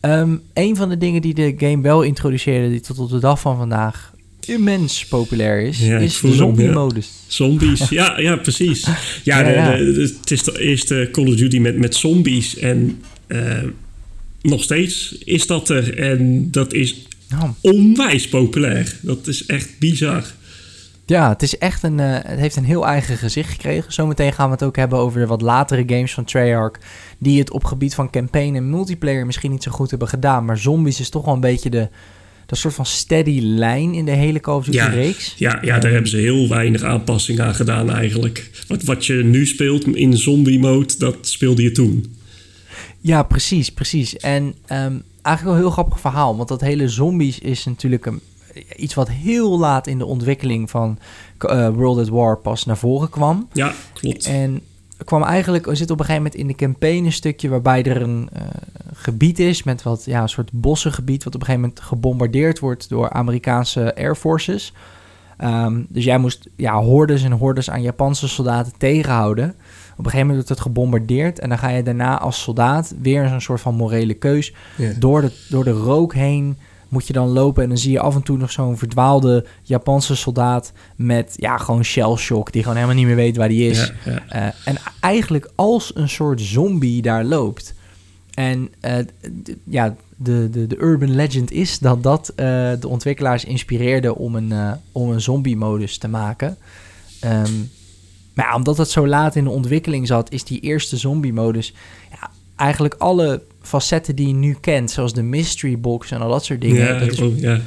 [0.01, 3.39] Um, een van de dingen die de game wel introduceerde, die tot op de dag
[3.39, 4.11] van vandaag
[4.45, 7.09] immens populair is, Ja, is de zombie-modus.
[7.27, 8.85] Zombies, ja, ja precies.
[9.23, 9.75] Ja, Ja, de- ja.
[9.77, 12.57] de- de- het is de eerste Call of Duty met, met zombies.
[12.57, 13.63] En eh,
[14.41, 15.97] nog steeds is dat er.
[15.97, 17.07] En dat is
[17.61, 18.97] onwijs populair.
[19.01, 20.23] Dat is echt bizar.
[21.05, 21.99] Ja, het is echt een.
[21.99, 23.93] eh, het heeft een heel eigen gezicht gekregen.
[23.93, 26.79] Zometeen gaan we het ook hebben over de wat latere games van Treyarch.
[27.17, 30.45] Die het op gebied van campaign en multiplayer misschien niet zo goed hebben gedaan.
[30.45, 31.89] Maar zombies is toch wel een beetje de.
[32.45, 35.33] Dat soort van steady lijn in de hele Call of Duty Ja, reeks.
[35.37, 38.63] Ja, ja, daar hebben ze heel weinig aanpassing aan gedaan eigenlijk.
[38.67, 42.15] Wat, wat je nu speelt in zombie mode, dat speelde je toen.
[42.99, 44.17] Ja, precies, precies.
[44.17, 46.37] En ehm, eigenlijk wel een heel grappig verhaal.
[46.37, 48.19] Want dat hele zombies is natuurlijk een,
[48.75, 50.97] iets wat heel laat in de ontwikkeling van
[51.37, 53.47] eh, World at War pas naar voren kwam.
[53.51, 54.25] Ja, klopt.
[54.25, 54.61] En
[55.05, 58.01] kwam eigenlijk, er zit op een gegeven moment in de campaign een stukje waarbij er
[58.01, 58.41] een eh,
[58.93, 62.89] gebied is met wat, ja, een soort bossengebied, wat op een gegeven moment gebombardeerd wordt
[62.89, 64.73] door Amerikaanse Air Forces.
[65.37, 69.49] Ehm, dus jij moest ja, hordes en hordes aan Japanse soldaten tegenhouden.
[69.91, 73.27] Op een gegeven moment wordt het gebombardeerd en dan ga je daarna als soldaat weer
[73.27, 74.53] zo'n soort van morele keus
[74.99, 76.57] door de, door de rook heen
[76.93, 80.15] moet je dan lopen en dan zie je af en toe nog zo'n verdwaalde Japanse
[80.15, 83.93] soldaat met ja, gewoon shell shock die gewoon helemaal niet meer weet waar die is.
[84.05, 84.23] Ja, ja.
[84.29, 87.73] Eh, en eigenlijk als een soort zombie daar loopt.
[88.33, 88.97] En eh,
[89.63, 92.45] ja, de, de, de urban legend is dat dat eh,
[92.79, 96.57] de ontwikkelaars inspireerde om een, om een zombie-modus te maken.
[97.19, 97.51] Ehm,
[98.33, 101.73] maar ja, omdat het zo laat in de ontwikkeling zat, is die eerste zombie-modus
[102.11, 106.45] ja, eigenlijk alle facetten die je nu kent, zoals de mystery box en al dat
[106.45, 106.85] soort dingen.
[106.85, 107.61] Ja, dat is oh, ja.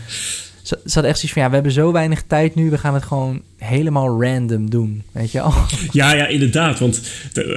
[0.63, 2.95] ze ze had echt zoiets van, ja, we hebben zo weinig tijd nu, we gaan
[2.95, 5.55] het gewoon helemaal random doen, weet je wel?
[5.93, 6.79] Ja, ja, inderdaad.
[6.79, 7.01] Want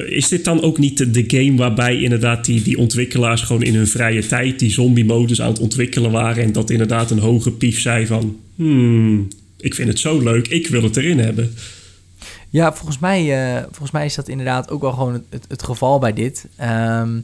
[0.10, 3.76] is dit dan ook niet de, de game waarbij inderdaad die, die ontwikkelaars gewoon in
[3.76, 7.82] hun vrije tijd die zombie-modus aan het ontwikkelen waren en dat inderdaad een hoge pief
[7.82, 11.54] zei van, hmm, ik vind het zo leuk, ik wil het erin hebben.
[12.50, 15.64] Ja, volgens mij, eh, volgens mij is dat inderdaad ook wel gewoon het, het, het
[15.64, 16.46] geval bij dit.
[16.56, 17.20] Ehm,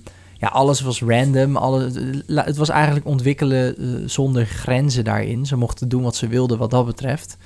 [0.46, 1.56] ja, alles was random.
[1.56, 1.94] Alles,
[2.28, 5.46] het was eigenlijk ontwikkelen eh, zonder grenzen daarin.
[5.46, 7.38] Ze mochten doen wat ze wilden wat dat betreft.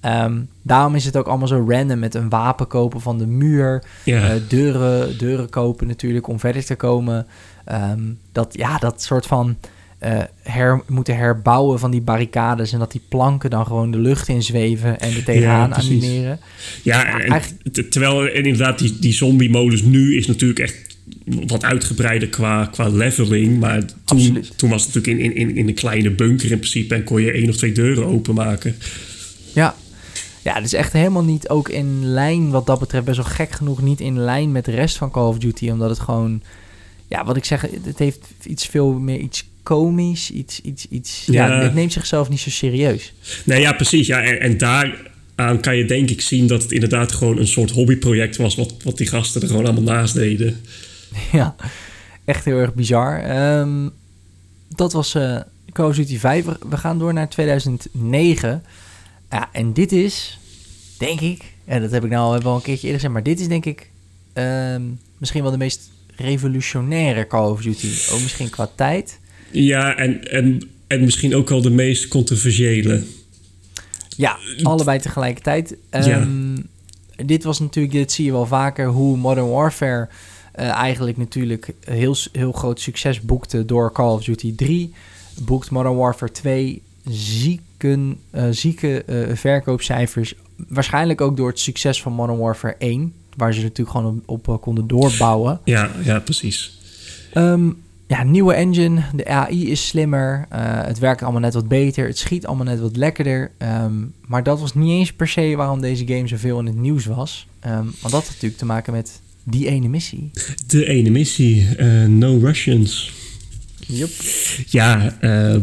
[0.00, 3.82] Ehm, daarom is het ook allemaal zo random met een wapen kopen van de muur.
[4.04, 7.26] Eh, deuren, deuren kopen natuurlijk om verder te komen.
[7.64, 8.00] Ehm,
[8.32, 9.56] dat, ja, dat soort van
[9.98, 12.72] eh, her, moeten herbouwen van die barricades...
[12.72, 15.00] en dat die planken dan gewoon de lucht in zweven...
[15.00, 16.40] en er tegenaan Ja, animeren.
[16.82, 17.42] ja en,
[17.90, 20.89] terwijl en inderdaad die, die zombie-modus nu is natuurlijk echt
[21.46, 23.58] wat uitgebreider qua, qua leveling.
[23.60, 24.52] Maar toen, Absoluut.
[24.58, 27.32] toen was het natuurlijk in, in, in een kleine bunker in principe en kon je
[27.32, 28.76] één of twee deuren openmaken.
[29.54, 29.74] Ja.
[30.42, 33.04] Ja, het is echt helemaal niet ook in lijn wat dat betreft.
[33.04, 35.70] Best wel gek genoeg niet in lijn met de rest van Call of Duty.
[35.70, 36.42] Omdat het gewoon,
[37.08, 40.30] ja, wat ik zeg, het heeft iets veel meer iets komisch.
[40.30, 41.22] Iets, iets, iets.
[41.26, 41.62] Ja, Ja.
[41.62, 43.12] het neemt zichzelf niet zo serieus.
[43.44, 44.06] Nee, ja, precies.
[44.06, 47.70] Ja, en, en daaraan kan je denk ik zien dat het inderdaad gewoon een soort
[47.70, 48.54] hobbyproject was...
[48.54, 50.60] wat, wat die gasten er gewoon allemaal naast deden.
[51.32, 51.54] ja,
[52.24, 53.20] echt heel erg bizar.
[53.20, 53.88] Ehm,
[54.68, 55.36] dat was eh
[55.72, 56.44] Call of Duty 5.
[56.44, 58.62] We- gaan door naar 2009.
[59.30, 60.38] Ja, en dit is,
[60.98, 63.48] denk ik, en dat heb ik nou wel een keertje eerder gezegd, maar dit is
[63.48, 63.90] denk ik
[64.32, 64.82] ehm,
[65.18, 67.88] misschien wel de meest revolutionaire Call of Duty.
[68.12, 69.18] Ook misschien qua tijd.
[69.50, 73.02] Ja, en, en, en misschien ook wel de meest controversiële.
[74.16, 75.76] Ja, allebei tegelijkertijd.
[75.90, 76.56] Ehm,
[77.26, 80.08] Dit was natuurlijk, dit zie je wel vaker, hoe Modern Warfare
[80.52, 84.94] eigenlijk natuurlijk heel, heel groot succes boekte door Call of Duty 3.
[85.42, 90.34] Boekt Modern Warfare 2 zieken, eh, zieke eh, verkoopcijfers.
[90.68, 93.12] Waarschijnlijk ook door het succes van Modern Warfare 1.
[93.36, 95.60] Waar ze natuurlijk gewoon op, op eh, konden doorbouwen.
[95.64, 96.78] Ja, ja precies.
[97.32, 97.70] Ehm,
[98.06, 99.02] ja, nieuwe engine.
[99.14, 100.46] De AI is slimmer.
[100.48, 102.06] eh, het werkt allemaal net wat beter.
[102.06, 103.50] Het schiet allemaal net wat lekkerder.
[103.58, 103.92] Ehm,
[104.26, 107.46] maar dat was niet eens per se waarom deze game zoveel in het nieuws was.
[107.60, 110.30] Ehm, want dat had natuurlijk te maken met die ene missie.
[110.66, 113.12] De ene missie, eh, No Russians.
[113.86, 114.10] Yup.
[114.68, 115.56] Ja, eh,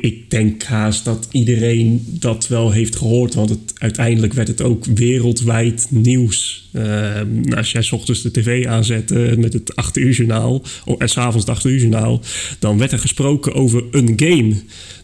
[0.00, 3.34] ik, denk haast dat iedereen dat wel heeft gehoord.
[3.34, 6.68] Want het, uiteindelijk werd het ook wereldwijd nieuws.
[6.72, 7.20] Eh,
[7.56, 10.62] als jij 's ochtends de tv aanzette met het 8 uur journaal...
[10.84, 12.22] of- en s'avonds het 8 uur journaal...
[12.58, 14.54] dan werd er gesproken over een game.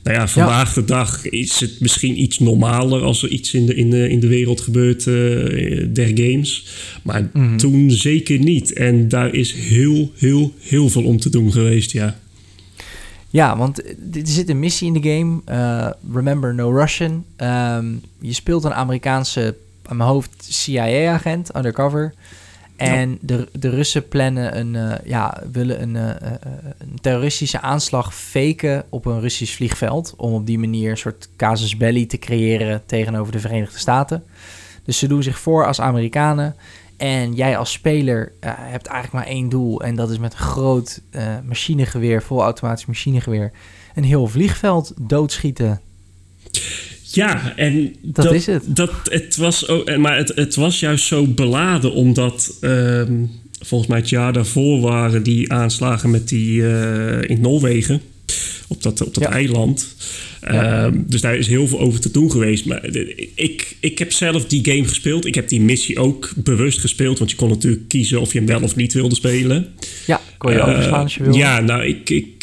[0.02, 3.00] Nou ja, vandaag de dag is het misschien iets normaler...
[3.02, 5.14] als er iets in de, in de, in de wereld gebeurt eh,
[5.92, 6.66] der games.
[7.02, 7.56] Maar Mhm.
[7.56, 8.72] toen zeker niet.
[8.72, 12.20] En daar is heel, heel, heel veel om te doen geweest, ja.
[13.30, 15.40] Ja, want er zit een missie in de game.
[15.44, 17.24] eh, Remember No Russian.
[17.36, 17.86] Ehm,
[18.20, 22.14] je speelt een Amerikaanse, aan mijn hoofd, CIA-agent, undercover.
[22.76, 26.10] En de, de Russen plannen een, uh, ja, willen een, uh,
[26.78, 30.14] een, terroristische aanslag faken op een Russisch vliegveld.
[30.16, 34.24] Om op die manier een soort casus belli te creëren tegenover de Verenigde Staten.
[34.84, 36.54] Dus ze doen zich voor als Amerikanen.
[36.98, 39.82] En jij als speler uh, hebt eigenlijk maar één doel.
[39.82, 41.02] En dat is met een groot
[41.46, 43.50] machinegeweer, volautomatisch machinegeweer,
[43.94, 45.80] een heel vliegveld doodschieten.
[47.02, 48.76] Ja, en dat, dat, is het.
[48.76, 53.30] Dat, het was ook, maar het, het was juist zo beladen omdat um,
[53.60, 58.00] volgens mij het jaar daarvoor waren die aanslagen met die uh, in Noorwegen
[58.68, 59.30] op dat, op dat ja.
[59.30, 59.94] eiland.
[60.40, 60.84] Ja.
[60.84, 62.64] Um, dus daar is heel veel over te doen geweest.
[62.66, 62.84] Maar
[63.34, 65.26] ik, ik heb zelf die game gespeeld.
[65.26, 67.18] Ik heb die missie ook bewust gespeeld.
[67.18, 69.66] Want je kon natuurlijk kiezen of je hem wel of niet wilde spelen.
[70.06, 71.38] Ja, kon je uh, overslaan als je wilde.
[71.38, 72.37] Ja, nou, ik, ik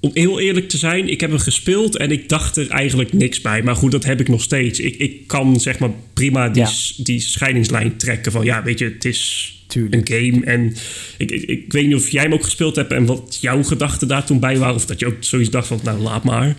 [0.00, 3.40] om heel eerlijk te zijn, ik heb hem gespeeld en ik dacht er eigenlijk niks
[3.40, 3.62] bij.
[3.62, 4.80] Maar goed, dat heb ik nog steeds.
[4.80, 6.70] Ik, ik kan zeg maar prima die, ja.
[6.96, 10.08] die scheidingslijn trekken van ja, weet je, het is Tuurlijk.
[10.08, 10.44] een game.
[10.44, 10.74] En
[11.18, 14.08] ik, ik, ik, weet niet of jij hem ook gespeeld hebt en wat jouw gedachten
[14.08, 14.74] daar toen bij waren.
[14.74, 16.56] Of dat je ook zoiets dacht van, nou laat maar.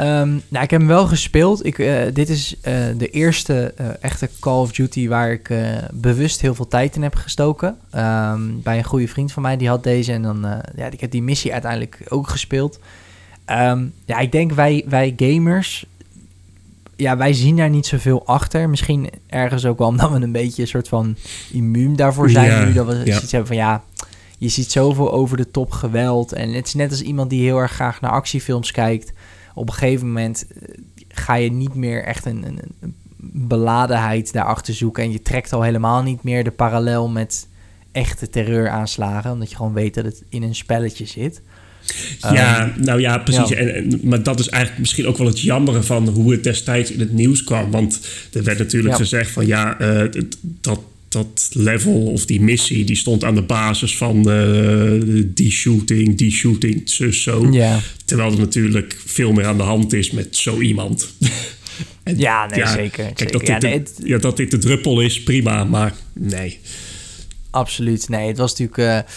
[0.00, 1.66] Um, nou, ik heb hem wel gespeeld.
[1.66, 5.50] Ik, uh, dit is uh, de eerste uh, echte Call of Duty waar ik
[5.92, 7.78] bewust heel veel tijd in heb gestoken.
[7.94, 10.12] Um, bij een goede vriend van mij, die had deze.
[10.12, 12.78] En dan, ja, ik heb die missie uiteindelijk ook gespeeld.
[13.46, 15.86] Um, ja, ik denk wij, wij gamers,
[16.96, 18.68] ja, wij zien daar niet zoveel achter.
[18.70, 21.16] Misschien ergens ook wel omdat we een beetje een soort van
[21.52, 22.50] immuun daarvoor zijn.
[22.50, 23.20] Ja, nu dat we ja.
[23.20, 23.82] iets hebben van ja,
[24.38, 26.32] je ziet zoveel over de top geweld.
[26.32, 29.12] En het is net als iemand die heel erg graag naar actiefilms kijkt
[29.54, 32.94] op een gegeven moment eh, ga je niet meer echt een, een, een
[33.32, 35.02] beladenheid daarachter zoeken.
[35.02, 37.48] En je trekt al helemaal niet meer de parallel met
[37.92, 39.32] echte terreuraanslagen.
[39.32, 41.42] Omdat je gewoon weet dat het in een spelletje zit.
[42.20, 43.48] Ja, um, nou ja, precies.
[43.48, 43.56] Ja.
[43.56, 46.90] En, en, maar dat is eigenlijk misschien ook wel het jammere van hoe het destijds
[46.90, 47.70] in het nieuws kwam.
[47.70, 48.00] Want
[48.32, 49.00] er werd natuurlijk ja.
[49.00, 50.80] gezegd van ja, uh, dat
[51.12, 56.30] dat level of die missie, die stond aan de basis van uh, die shooting, die
[56.30, 57.48] shooting, zus, zo.
[57.50, 57.80] Ja.
[58.04, 61.14] Terwijl er natuurlijk veel meer aan de hand is met zo iemand.
[62.02, 63.04] en, ja, nee, ja, zeker.
[63.04, 63.32] Kijk, zeker.
[63.32, 66.58] Dat, dit ja, nee, het, de, ja, dat dit de druppel is, prima, maar nee.
[67.50, 68.26] Absoluut, nee.
[68.28, 69.06] Het was natuurlijk...
[69.06, 69.14] Uh,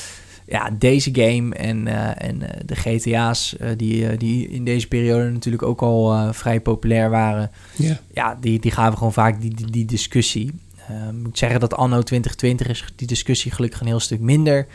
[0.48, 5.64] ja, deze game en, uh, en de GTA's uh, die, die in deze periode natuurlijk
[5.64, 7.52] ook al vrij populair waren.
[7.76, 7.96] Yeah.
[8.14, 10.52] Ja, die, die gaven gewoon vaak die, die, die discussie.
[10.92, 14.68] Uh, moet zeggen dat anno 2020 is die discussie gelukkig een heel stuk minder.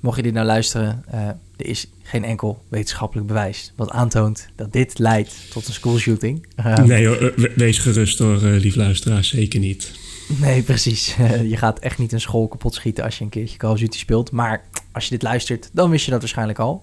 [0.00, 4.72] Mocht je dit nou luisteren, uh, er is geen enkel wetenschappelijk bewijs wat aantoont dat
[4.72, 6.46] dit leidt tot een schoolshooting.
[6.56, 9.92] Uh, nee, hoor, wees gerust door lief luisteraars, zeker niet.
[10.40, 11.16] Nee, precies.
[11.52, 13.98] je gaat echt niet een school kapot schieten als je een keertje Call of Duty
[13.98, 14.30] speelt.
[14.30, 16.82] Maar als je dit luistert, dan wist je dat waarschijnlijk al.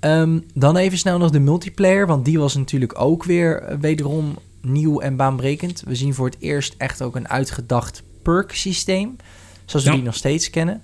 [0.00, 5.00] Um, dan even snel nog de multiplayer, want die was natuurlijk ook weer wederom nieuw
[5.00, 5.82] en baanbrekend.
[5.86, 9.16] We zien voor het eerst echt ook een uitgedacht perk systeem,
[9.64, 9.96] zoals we ja.
[9.96, 10.82] die nog steeds kennen.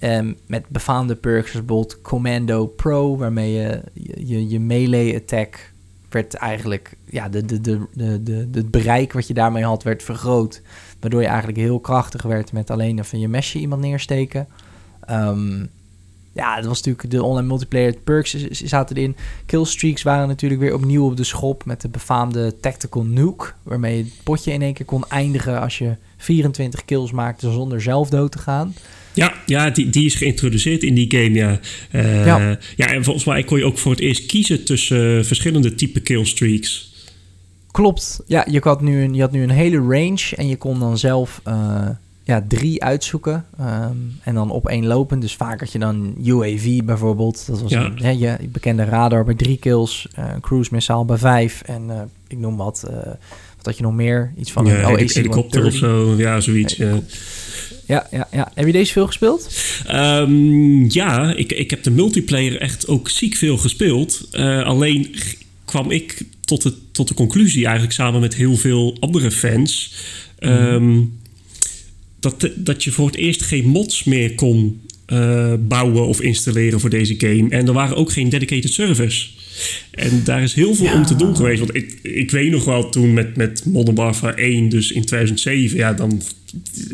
[0.00, 3.82] Um, met befaamde perks zoals bijvoorbeeld Commando Pro, waarmee je
[4.16, 5.72] je, je melee attack
[6.08, 10.02] werd eigenlijk, ja, de, de, de, de, de, het bereik wat je daarmee had werd
[10.02, 10.62] vergroot.
[11.00, 14.48] Waardoor je eigenlijk heel krachtig werd met alleen even je mesje iemand neersteken.
[15.10, 15.70] Um,
[16.36, 19.16] ja, dat was natuurlijk de online multiplayer perks zaten erin.
[19.46, 23.52] Killstreaks waren natuurlijk weer opnieuw op de schop met de befaamde Tactical Nuke.
[23.62, 27.82] Waarmee je het potje in één keer kon eindigen als je 24 kills maakte zonder
[27.82, 28.74] zelf dood te gaan.
[29.14, 31.60] Ja, ja die, die is geïntroduceerd in die game, ja.
[31.92, 32.58] Uh, ja.
[32.76, 32.86] ja.
[32.86, 36.94] en volgens mij kon je ook voor het eerst kiezen tussen uh, verschillende type killstreaks.
[37.70, 38.20] Klopt.
[38.26, 40.98] Ja, je had, nu een, je had nu een hele range en je kon dan
[40.98, 41.40] zelf...
[41.48, 41.88] Uh,
[42.26, 43.44] ja, drie uitzoeken.
[43.60, 45.20] Um, en dan op één lopen.
[45.20, 47.46] Dus vaak had je dan UAV bijvoorbeeld.
[47.46, 47.84] Dat was ja.
[47.84, 50.08] een, hè, je bekende radar bij drie kills.
[50.18, 51.62] Uh, cruise missile bij vijf.
[51.62, 52.84] En uh, ik noem wat.
[52.90, 52.96] Uh,
[53.56, 54.32] wat had je nog meer?
[54.38, 56.14] Iets van ja, een helikopter of zo.
[56.16, 56.76] Ja, zoiets.
[56.76, 57.00] Ja.
[57.86, 58.50] Ja, ja, ja.
[58.54, 59.60] Heb je deze veel gespeeld?
[59.90, 64.28] Um, ja, ik, ik heb de multiplayer echt ook ziek veel gespeeld.
[64.64, 65.14] Alleen
[65.64, 69.94] kwam ik tot de, tot de conclusie eigenlijk samen met heel veel andere fans...
[70.38, 70.50] Mm.
[70.50, 71.18] Um,
[72.30, 76.90] dat, dat je voor het eerst geen mods meer kon uh, bouwen of installeren voor
[76.90, 77.46] deze game.
[77.48, 79.34] En er waren ook geen dedicated servers.
[79.90, 80.94] En daar is heel veel ja.
[80.94, 81.58] om te doen geweest.
[81.58, 85.76] Want ik, ik weet nog wel toen met, met Modern Warfare 1, dus in 2007,
[85.76, 86.22] ja, dan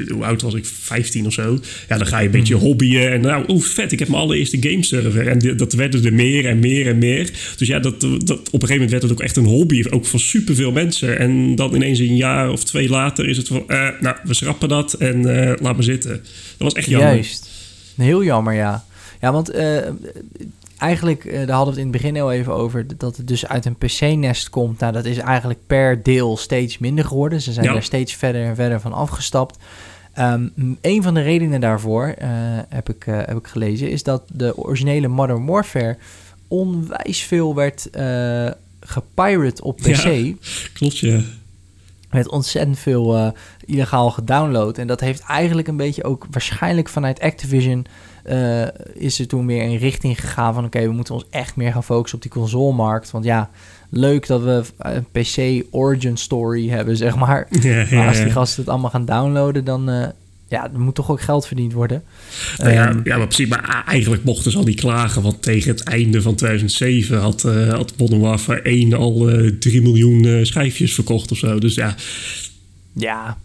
[0.09, 0.65] hoe oud was ik?
[0.67, 1.61] 15 of zo.
[1.89, 2.63] Ja, dan ga je een beetje hmm.
[2.63, 3.13] hobbyen.
[3.13, 5.29] En nou, oeh, vet, ik heb mijn allereerste gameserver.
[5.29, 7.31] En die, dat werden er meer en meer en meer.
[7.57, 9.85] Dus ja, dat, dat, op een gegeven moment werd het ook echt een hobby.
[9.91, 11.19] Ook van superveel mensen.
[11.19, 13.65] En dan ineens een jaar of twee later is het van...
[13.69, 16.11] Uh, nou, we schrappen dat en uh, laat me zitten.
[16.11, 16.23] Dat
[16.59, 17.15] was echt jammer.
[17.15, 17.51] Juist.
[17.97, 18.85] Heel jammer, ja.
[19.21, 19.77] Ja, want uh,
[20.79, 23.47] eigenlijk, uh, daar hadden we het in het begin heel even over, dat het dus
[23.47, 24.79] uit een PC-nest komt.
[24.81, 27.41] Nou, dat is eigenlijk per deel steeds minder geworden.
[27.41, 27.75] Ze zijn Ja.
[27.75, 29.59] er steeds verder en verder van afgestapt.
[30.13, 30.47] Ehm,
[30.81, 32.29] een van de redenen daarvoor, eh,
[32.69, 35.97] heb, ik, heb ik gelezen, is dat de originele Modern Warfare
[36.49, 37.89] onwijs veel werd
[38.81, 39.87] gepirate op PC.
[40.05, 40.35] Ja,
[40.73, 41.21] klopt, ja.
[42.13, 44.79] Met ontzettend veel illegaal gedownload.
[44.79, 47.87] En dat heeft eigenlijk een beetje ook waarschijnlijk vanuit Activision...
[48.95, 50.65] is er toen meer in richting gegaan van...
[50.65, 53.11] oké, we moeten ons echt meer gaan focussen op die consolemarkt.
[53.11, 53.51] Want ja,
[53.91, 57.49] leuk dat we een PC origin story hebben, zeg maar.
[57.91, 59.91] Maar als die gasten het allemaal gaan downloaden, dan...
[59.91, 60.07] Uh,
[60.53, 62.03] ja, er moet toch ook geld verdiend worden.
[62.59, 63.49] Nou ja, um, ja, maar precies.
[63.49, 65.23] Maar eigenlijk mochten ze al niet klagen.
[65.23, 69.83] Want tegen het einde van 2007 had, uh, had Modern Warfare 1 al uh, 3
[69.83, 71.59] miljoen uh, schijfjes verkocht of zo.
[71.59, 71.95] Dus ja.
[72.93, 73.39] Ja,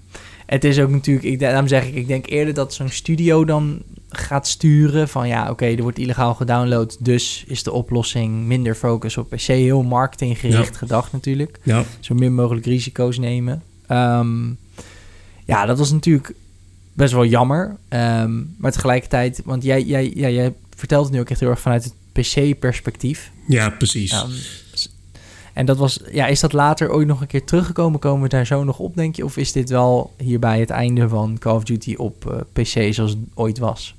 [0.46, 1.26] het is ook natuurlijk...
[1.26, 5.50] Ik, daarom zeg ik, ik denk eerder dat zo'n studio dan gaat sturen van ja,
[5.50, 10.74] oké, er wordt illegaal gedownload, dus is de oplossing minder focus op PC, heel marketinggericht
[10.74, 10.78] Ja.
[10.78, 11.60] gedacht natuurlijk.
[11.63, 13.63] Ja, Zo min mogelijk risico's nemen.
[13.88, 14.50] Ehm,
[15.46, 16.34] ja, dat was natuurlijk
[16.98, 17.78] best wel jammer.
[17.88, 21.60] Ehm, maar tegelijkertijd, want jij, jij, ja, jij vertelt het nu ook echt heel erg
[21.60, 23.32] vanuit het PC-perspectief.
[23.48, 24.12] ja precies.
[24.12, 24.32] Ehm,
[25.54, 28.00] en dat was, ja, is dat later ooit nog een keer teruggekomen?
[28.00, 29.26] Komen we daar zo nog op, denk je?
[29.26, 33.12] Of is dit wel hierbij het einde van Call of Duty op eh, PC zoals
[33.12, 33.96] het ooit was?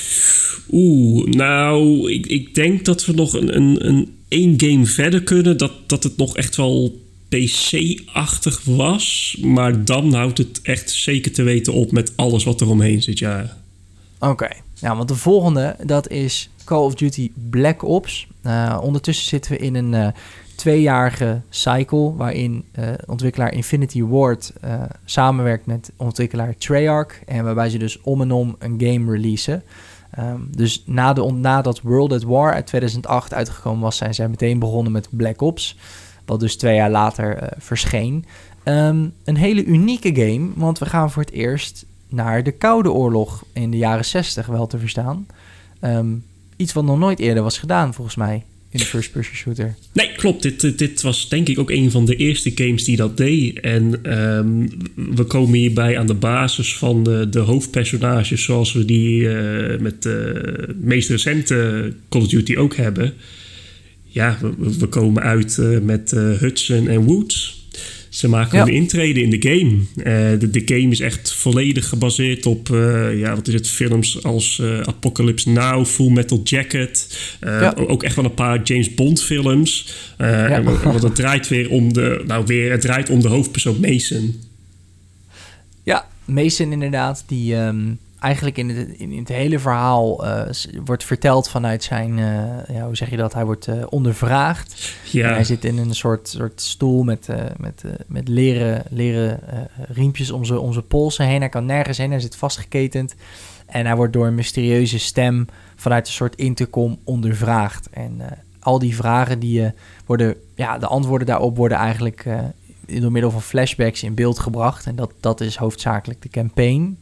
[0.70, 5.58] Oeh, nou, ik, ik denk dat we nog een, een, een één game verder kunnen.
[5.58, 9.36] Dat, dat het nog echt wel PC-achtig was.
[9.42, 13.18] Maar dan houdt het echt zeker te weten op met alles wat er omheen zit,
[13.18, 13.56] ja.
[14.18, 18.26] Oké, ja, want de volgende, dat is Call of Duty Black Ops.
[18.42, 20.08] Eh, ondertussen zitten we in een eh,
[20.54, 22.14] tweejarige cycle...
[22.14, 24.52] waarin eh, ontwikkelaar Infinity Ward
[25.04, 27.24] samenwerkt met ontwikkelaar Treyarch...
[27.24, 29.62] en waarbij ze dus om en om een game releasen.
[30.10, 33.96] Ehm, dus na de, nadat World at War uit 2008 uitgekomen was...
[33.96, 35.76] zijn zij meteen begonnen met Black Ops...
[36.28, 38.24] wat dus twee jaar later eh, verscheen.
[38.64, 43.44] Ehm, een hele unieke game, want we gaan voor het eerst naar de Koude Oorlog
[43.52, 45.26] in de jaren 60 wel te verstaan.
[45.80, 46.06] Ehm,
[46.56, 49.74] iets wat nog nooit eerder was gedaan, volgens mij, in de first-person shooter.
[49.92, 50.42] Nee, klopt.
[50.42, 53.60] Dit, dit- dit was denk ik ook een van de eerste games die dat deed.
[53.60, 54.68] En ehm,
[55.16, 58.42] we komen hierbij aan de basis van de, de hoofdpersonages...
[58.44, 63.14] zoals we die eh, met de meest recente Call of Duty ook hebben.
[64.18, 67.66] Ja, we, komen uit eh, met eh, Hudson en Woods.
[68.08, 68.66] Ze maken Ja.
[68.66, 69.78] een intrede in de game.
[69.96, 72.68] Eh, de, de game is echt volledig gebaseerd op,
[73.14, 77.18] ja, wat is het, films als Apocalypse Now, Full Metal Jacket.
[77.40, 77.74] Ja.
[77.76, 79.94] Ook echt wel een paar James Bond films.
[80.16, 84.40] En Want het draait weer om de, nou weer, het draait om de hoofdpersoon Mason.
[85.82, 87.86] Ja, Mason inderdaad, die ehm,
[88.20, 90.54] eigenlijk in het, in het hele verhaal eh,
[90.84, 94.94] wordt verteld vanuit zijn, eh, ja, hoe zeg je dat, hij wordt eh, ondervraagd.
[95.12, 99.40] En hij zit in een soort, soort stoel met, met, met leren, leren
[99.88, 101.40] riempjes om zijn, om zijn polsen heen.
[101.40, 103.14] Hij kan nergens heen, hij zit vastgeketend.
[103.66, 107.88] En hij wordt door een mysterieuze stem vanuit een soort intercom ondervraagd.
[107.90, 108.20] En
[108.60, 109.72] al die vragen die
[110.06, 112.26] worden, ja, de antwoorden daarop worden eigenlijk
[112.86, 114.86] door middel van flashbacks in beeld gebracht.
[114.86, 116.98] En dat, dat is hoofdzakelijk de campaign.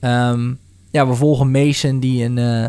[0.00, 0.52] Ehm,
[0.90, 2.66] ja, we volgen Mason die een, eh,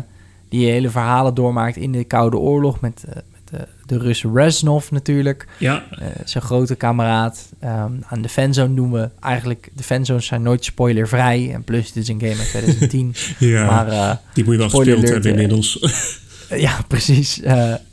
[0.48, 4.90] die hele verhalen doormaakt in de Koude Oorlog met, eh, met eh, de Rus Reznov
[4.90, 5.46] natuurlijk.
[5.58, 7.48] ja, Eh, zijn grote kameraad.
[7.58, 9.70] Ehm, aan de fanzone doen we eigenlijk...
[9.74, 11.50] De fanzones zijn nooit spoilervrij.
[11.52, 12.48] En plus, dit is een game uit
[12.88, 13.14] 2010.
[13.38, 15.78] ja Maar die moet je wel gespeeld alert, hebben inmiddels.
[16.66, 17.40] ja, precies.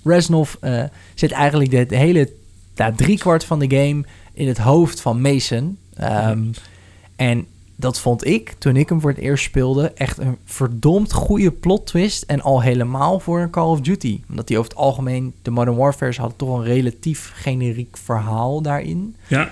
[0.03, 0.53] Reznov
[1.15, 2.29] zit eigenlijk de, de hele
[2.95, 5.77] driekwart van de game in het hoofd van Mason.
[5.93, 6.43] Ehm,
[7.15, 7.45] En
[7.79, 11.85] dat vond ik, toen ik hem voor het eerst speelde, echt een verdomd goede plot
[11.85, 12.23] twist.
[12.23, 14.19] En al helemaal voor een Call of Duty.
[14.29, 19.15] Omdat die over het algemeen, de Modern Warfare's hadden toch een relatief generiek verhaal daarin.
[19.27, 19.51] ja,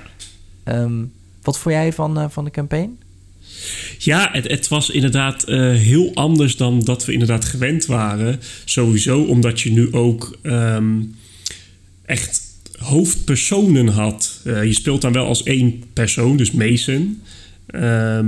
[0.65, 1.03] Ehm,
[1.41, 2.97] wat vond jij van, eh, van de campaign?
[3.97, 8.39] Ja, het, het was inderdaad eh, heel anders dan dat we inderdaad gewend waren.
[8.65, 11.01] Sowieso omdat je nu ook ehm,
[12.05, 12.41] echt
[12.77, 14.41] hoofdpersonen had.
[14.43, 17.21] Eh, je speelt dan wel als één persoon, dus Mason.
[17.67, 18.27] Ehm,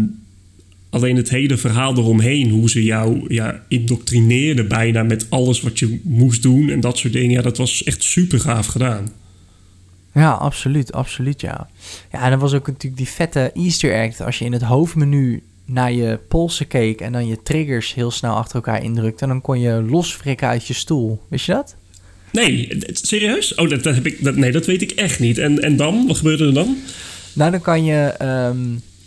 [0.89, 5.99] alleen het hele verhaal eromheen, hoe ze jou ja, indoctrineerden bijna met alles wat je
[6.03, 7.31] moest doen en dat soort dingen.
[7.31, 9.07] Ja, dat was echt super gaaf gedaan.
[10.13, 11.69] Ja, absoluut, absoluut, ja.
[12.11, 14.21] Ja, en dan was ook natuurlijk die vette easter egg.
[14.21, 18.35] Als je in het hoofdmenu naar je polsen keek en dan je triggers heel snel
[18.35, 19.23] achter elkaar indrukte...
[19.23, 21.21] en dan kon je losfrikken uit je stoel.
[21.29, 21.75] Wist je dat?
[22.31, 23.55] Nee, serieus?
[23.55, 25.37] Oh, dat, dat heb ik, dat, nee, dat weet ik echt niet.
[25.37, 26.07] En, en dan?
[26.07, 26.77] Wat gebeurde er dan?
[27.33, 28.57] Nou, dan kan je, ehm,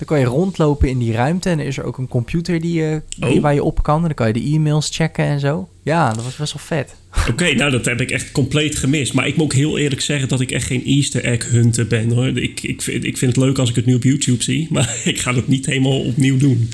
[0.01, 2.73] dan kan je rondlopen in die ruimte en er is er ook een computer die,
[2.73, 3.41] je die, Oh.
[3.41, 3.97] waar je op kan.
[3.97, 5.69] En dan kan je de e-mails checken en zo.
[5.83, 6.95] Ja, dat was best wel vet.
[7.31, 9.13] Oké, nou dat heb ik echt compleet gemist.
[9.13, 12.11] Maar ik moet ook heel eerlijk zeggen dat ik echt geen easter egg hunter ben
[12.13, 12.27] hoor.
[12.27, 15.01] Ik, ik, vind, ik vind het leuk als ik het nu op YouTube zie, maar
[15.05, 16.69] ik ga het niet helemaal opnieuw doen.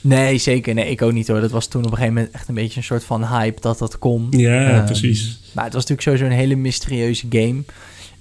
[0.00, 0.74] Nee, zeker.
[0.74, 1.40] Nee, ik ook niet hoor.
[1.40, 3.78] Dat was toen op een gegeven moment echt een beetje een soort van hype dat
[3.78, 4.26] dat kon.
[4.30, 5.38] Ja, ehm, precies.
[5.52, 7.62] Maar het was natuurlijk sowieso een hele mysterieuze game.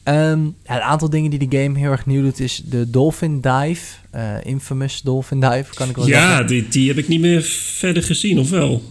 [0.04, 3.42] Um, ja, een aantal dingen die de game heel erg nieuw doet is de Dolphin
[3.42, 3.96] Dive.
[4.16, 6.38] Uh, infamous Dolphin Dive, kan ik wel ja, zeggen.
[6.38, 8.84] Ja, die, die heb ik niet meer verder gezien, of wel?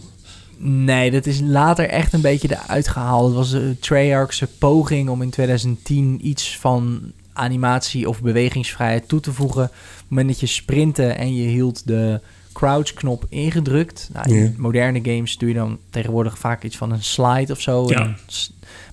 [0.57, 3.25] Nee, dat is later echt een beetje eruit gehaald.
[3.25, 9.33] Het was een Treyarch's poging om in 2010 iets van animatie of bewegingsvrijheid toe te
[9.33, 9.63] voegen.
[9.63, 12.21] Op het moment dat je sprintte en je hield de
[12.53, 14.09] crouch-knop ingedrukt.
[14.13, 17.85] Nou, in moderne games doe je dan tegenwoordig vaak iets van een slide of zo.
[17.87, 18.15] Ja.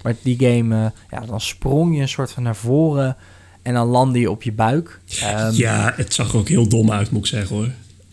[0.03, 3.17] maar die game, uh, ja, dan sprong je een soort van naar voren
[3.63, 5.01] en dan landde je op je buik.
[5.23, 7.71] Um, ja, het zag er ook heel dom uit, moet ik zeggen hoor.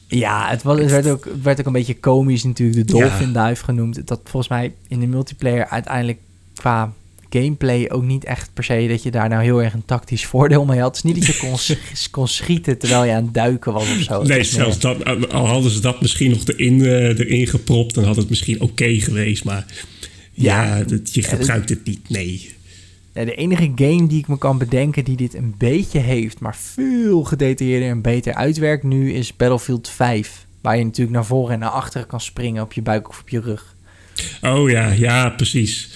[0.07, 3.63] Ja, het, was, het werd, ook, werd ook een beetje komisch natuurlijk, de Dolphin Dive
[3.63, 4.07] genoemd.
[4.07, 6.19] Dat volgens mij in de multiplayer uiteindelijk
[6.55, 6.93] qua
[7.29, 10.65] gameplay ook niet echt per se dat je daar nou heel erg een tactisch voordeel
[10.65, 10.95] mee had.
[10.95, 11.77] Het is niet dat je kon,
[12.11, 14.23] kon schieten terwijl je aan het duiken was of zo.
[14.23, 18.15] Nee, zelfs dat, al hadden ze dat misschien nog erin, uh, erin gepropt, dan had
[18.15, 19.43] het misschien oké geweest.
[19.43, 19.65] Maar
[20.31, 22.53] ja, ja dat, je gebruikt het niet, nee.
[23.13, 27.23] De enige game die ik me kan bedenken die dit een beetje heeft, maar veel
[27.23, 30.45] gedetailleerder en beter uitwerkt nu, is Battlefield 5.
[30.61, 33.29] Waar je natuurlijk naar voren en naar achteren kan springen op je buik of op
[33.29, 33.75] je rug.
[34.41, 35.89] Oh ja, ja, precies.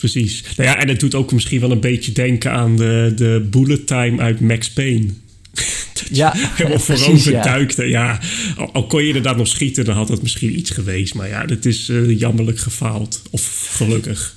[0.00, 0.44] Precies.
[0.56, 3.86] Nou ja, en het doet ook misschien wel een beetje denken aan de, de bullet
[3.86, 5.06] time uit Max Payne.
[6.10, 7.42] ja, helemaal voorover ja.
[7.42, 7.84] duikte.
[7.84, 8.20] Ja,
[8.56, 11.14] al, al, kon je inderdaad nog schieten, dan had het misschien iets geweest.
[11.14, 13.22] Maar ja, dat is uh, jammerlijk gefaald.
[13.30, 14.36] Of gelukkig.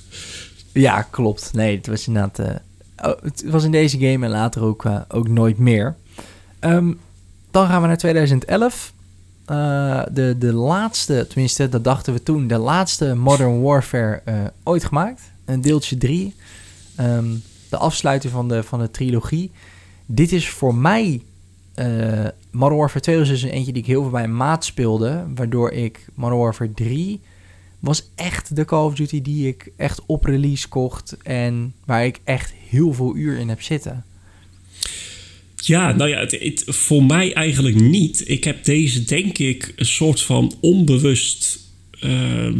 [0.72, 1.50] Ja, klopt.
[1.52, 2.40] Nee, het was inderdaad...
[2.40, 2.46] Uh,
[3.10, 5.94] oh, het was in deze game en later ook, uh, ook nooit meer.
[6.60, 6.98] Um,
[7.50, 8.92] dan gaan we naar 2011.
[9.46, 14.22] de, de laatste, tenminste, dat dachten we toen, de laatste Modern Warfare
[14.62, 16.34] ooit gemaakt deeltje 3.
[17.00, 19.50] Um, de afsluiter van de, van de trilogie.
[20.06, 21.20] Dit is voor mij...
[21.78, 24.64] Uh, Modern Warfare 2 was dus een eentje die ik heel veel bij een maat
[24.64, 25.24] speelde.
[25.34, 27.20] Waardoor ik Modern Warfare 3
[27.78, 31.16] was echt de Call of Duty die ik echt op release kocht.
[31.22, 34.04] En waar ik echt heel veel uur in heb zitten.
[35.56, 38.28] Ja, nou ja, het, voor mij eigenlijk niet.
[38.28, 41.58] Ik heb deze denk ik een soort van onbewust
[42.00, 42.52] uh,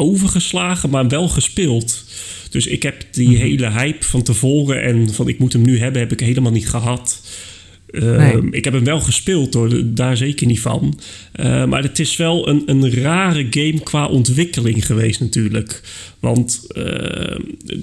[0.00, 2.04] overgeslagen, maar wel gespeeld.
[2.50, 3.40] Dus ik heb die mhm.
[3.40, 6.68] hele hype van tevoren en van ik moet hem nu hebben, heb ik helemaal niet
[6.68, 7.20] gehad.
[7.92, 11.00] Uh, Ik heb hem wel gespeeld hoor, daar zeker niet van.
[11.40, 15.82] Uh, maar het is wel een, een rare game qua ontwikkeling geweest natuurlijk.
[16.20, 17.36] Want uh,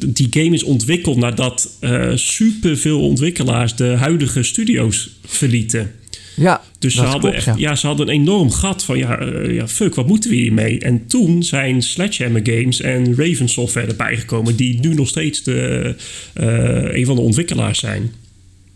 [0.05, 1.78] die game is ontwikkeld nadat
[2.15, 5.91] super veel ontwikkelaars de huidige studio's verlieten.
[6.39, 7.75] Ja, dus ze hadden, echt, ja.
[7.75, 10.79] ze hadden een enorm gat van ja, uh, ja, fuck, wat moeten we hiermee?
[10.79, 15.95] En toen zijn Sledgehammer Games en Raven Software erbij gekomen, die nu nog steeds de,
[16.35, 18.13] uh, een van de ontwikkelaars zijn.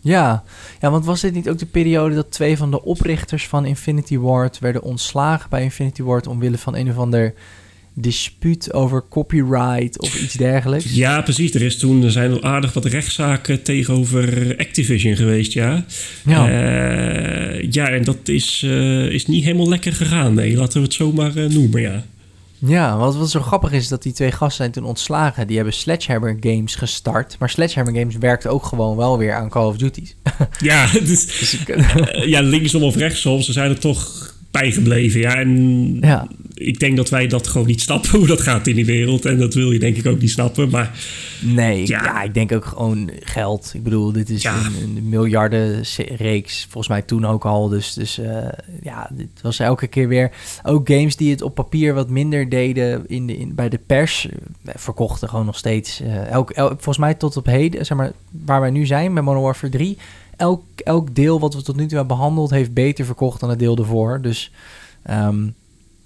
[0.00, 0.44] Ja.
[0.80, 4.18] ja, want was dit niet ook de periode dat twee van de oprichters van Infinity
[4.18, 7.34] Ward werden ontslagen bij Infinity Ward omwille van een of ander
[7.94, 10.94] dispuut over copyright of iets dergelijks.
[10.94, 11.54] Ja, precies.
[11.54, 15.84] Er, is toen, er zijn al aardig wat rechtszaken tegenover Activision geweest, ja.
[16.24, 20.34] Ja, uh, ja en dat is, uh, is niet helemaal lekker gegaan.
[20.34, 22.04] Nee, laten we het zomaar uh, noemen, ja.
[22.66, 25.46] Ja, wat, wat zo grappig is, dat die twee gasten zijn toen ontslagen.
[25.46, 27.36] Die hebben Sledgehammer Games gestart.
[27.38, 30.06] Maar Sledgehammer Games werkt ook gewoon wel weer aan Call of Duty.
[30.60, 31.58] ja, dus, dus
[32.24, 35.20] ja, linksom of rechtsom, ze zijn er toch bijgebleven.
[35.20, 36.28] Ja, en ja.
[36.64, 39.24] Ik denk dat wij dat gewoon niet snappen hoe dat gaat in die wereld.
[39.24, 40.70] En dat wil je denk ik ook niet snappen.
[40.70, 40.98] Maar
[41.40, 43.70] nee, ja, ik denk ook gewoon geld.
[43.74, 44.52] Ik bedoel, dit is een,
[44.82, 46.62] een miljardenreeks.
[46.62, 47.68] Volgens mij toen ook al.
[47.68, 48.48] Dus, dus uh,
[48.82, 50.30] ja, dit was elke keer weer.
[50.62, 54.26] Ook games die het op papier wat minder deden in de, in, bij de pers.
[54.26, 56.00] Uh, verkochten gewoon nog steeds.
[56.00, 59.44] Uh, elk, volgens mij tot op heden, zeg maar, waar wij nu zijn bij Modern
[59.44, 59.98] Warfare 3
[60.42, 63.58] elk, elk deel wat we tot nu toe hebben behandeld heeft beter verkocht dan het
[63.58, 64.20] deel ervoor.
[64.20, 64.52] Dus
[65.10, 65.54] um,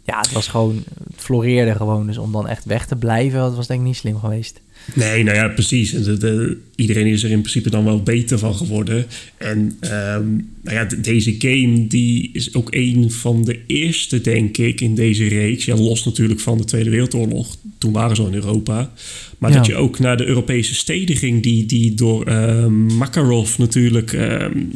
[0.06, 2.06] ja, het was gewoon, het floreerde gewoon.
[2.06, 4.60] Dus om dan echt weg te blijven, dat was denk ik niet slim geweest.
[4.94, 5.90] Nee, nou ja, precies.
[5.90, 9.06] De, de, iedereen is er in principe dan wel beter van geworden.
[9.36, 14.80] En um, nou ja, deze game die is ook een van de eerste, denk ik,
[14.80, 15.64] in deze reeks.
[15.64, 17.56] Ja, los natuurlijk van de Tweede Wereldoorlog.
[17.78, 18.92] Toen waren ze al in Europa.
[19.38, 19.56] Maar ja.
[19.56, 24.12] dat je ook naar de Europese steden ging, die, die door um, Makarov natuurlijk.
[24.12, 24.72] Um,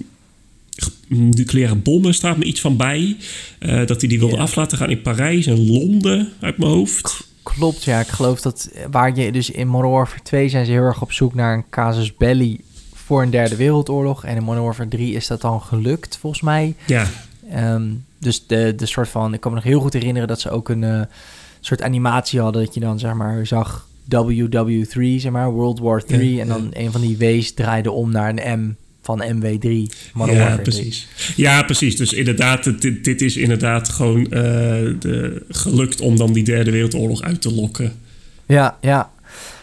[1.08, 3.16] nucleaire bommen staat me iets van bij.
[3.60, 4.42] Uh, dat hij die wilde ja.
[4.42, 7.28] af laten gaan in Parijs en Londen uit mijn hoofd.
[7.42, 8.00] Klopt, ja.
[8.00, 11.12] Ik geloof dat waar je dus in Modern Warfare 2 zijn ze heel erg op
[11.12, 12.60] zoek naar een casus belli
[12.94, 14.24] voor een derde wereldoorlog.
[14.24, 16.74] En in Modern Warfare 3 is dat dan gelukt, volgens mij.
[16.86, 17.06] Ja.
[17.56, 20.50] Um, dus de, de soort van, ik kan me nog heel goed herinneren dat ze
[20.50, 21.02] ook een uh,
[21.60, 22.64] soort animatie hadden.
[22.64, 26.40] Dat je dan zeg maar zag WW3, zeg maar, World War 3.
[26.40, 29.68] en dan een van die W's draaide om naar een M van MW3.
[30.12, 31.08] Modern ja, precies.
[31.36, 31.96] Ja, precies.
[31.96, 37.22] Dus inderdaad, dit, dit is inderdaad gewoon uh, de, gelukt om dan die derde wereldoorlog
[37.22, 37.92] uit te lokken.
[38.46, 39.10] Ja, ja.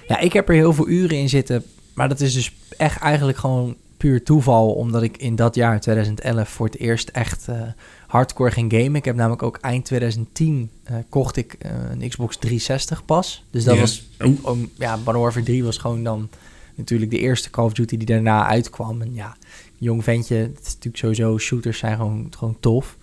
[0.08, 1.64] Ja, ik heb er heel veel uren in zitten.
[1.94, 4.72] Maar dat is dus echt eigenlijk gewoon puur toeval.
[4.72, 7.62] Omdat ik in dat jaar, 2011, voor het eerst echt uh,
[8.08, 8.96] hardcore ging gamen.
[8.96, 11.56] Ik heb namelijk ook eind 2010 uh, eh, kocht ik
[11.92, 13.44] een Xbox 360 pas.
[13.52, 14.04] Dus dat was...
[14.42, 14.58] Oh.
[14.78, 16.30] ja, Modern Warfare 3 was gewoon dan
[16.78, 19.02] natuurlijk de eerste Call of Duty die daarna uitkwam.
[19.02, 19.38] En ja,
[19.78, 22.98] jong ventje, het is natuurlijk sowieso, shooters zijn gewoon, gewoon tof.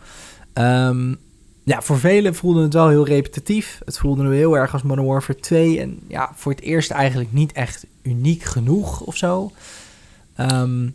[0.54, 1.18] Um,
[1.64, 3.80] ja, voor velen voelde het wel heel repetitief.
[3.84, 5.80] Het voelde heel erg als Modern Warfare 2.
[5.80, 9.52] En ja, voor het eerst eigenlijk niet echt uniek genoeg of zo.
[10.40, 10.94] Um,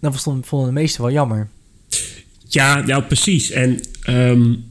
[0.00, 1.48] dat vonden de meesten wel jammer.
[2.48, 3.50] Ja, ja precies.
[3.50, 4.64] En um,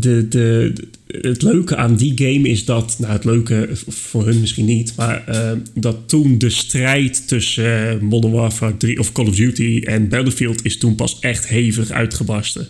[0.00, 0.72] de, de,
[1.06, 5.24] het leuke aan die game is dat, nou het leuke voor hun misschien niet, maar
[5.28, 10.08] uh, dat toen de strijd tussen uh, Modern Warfare 3 of Call of Duty en
[10.08, 12.68] Battlefield is toen pas echt hevig uitgebarsten.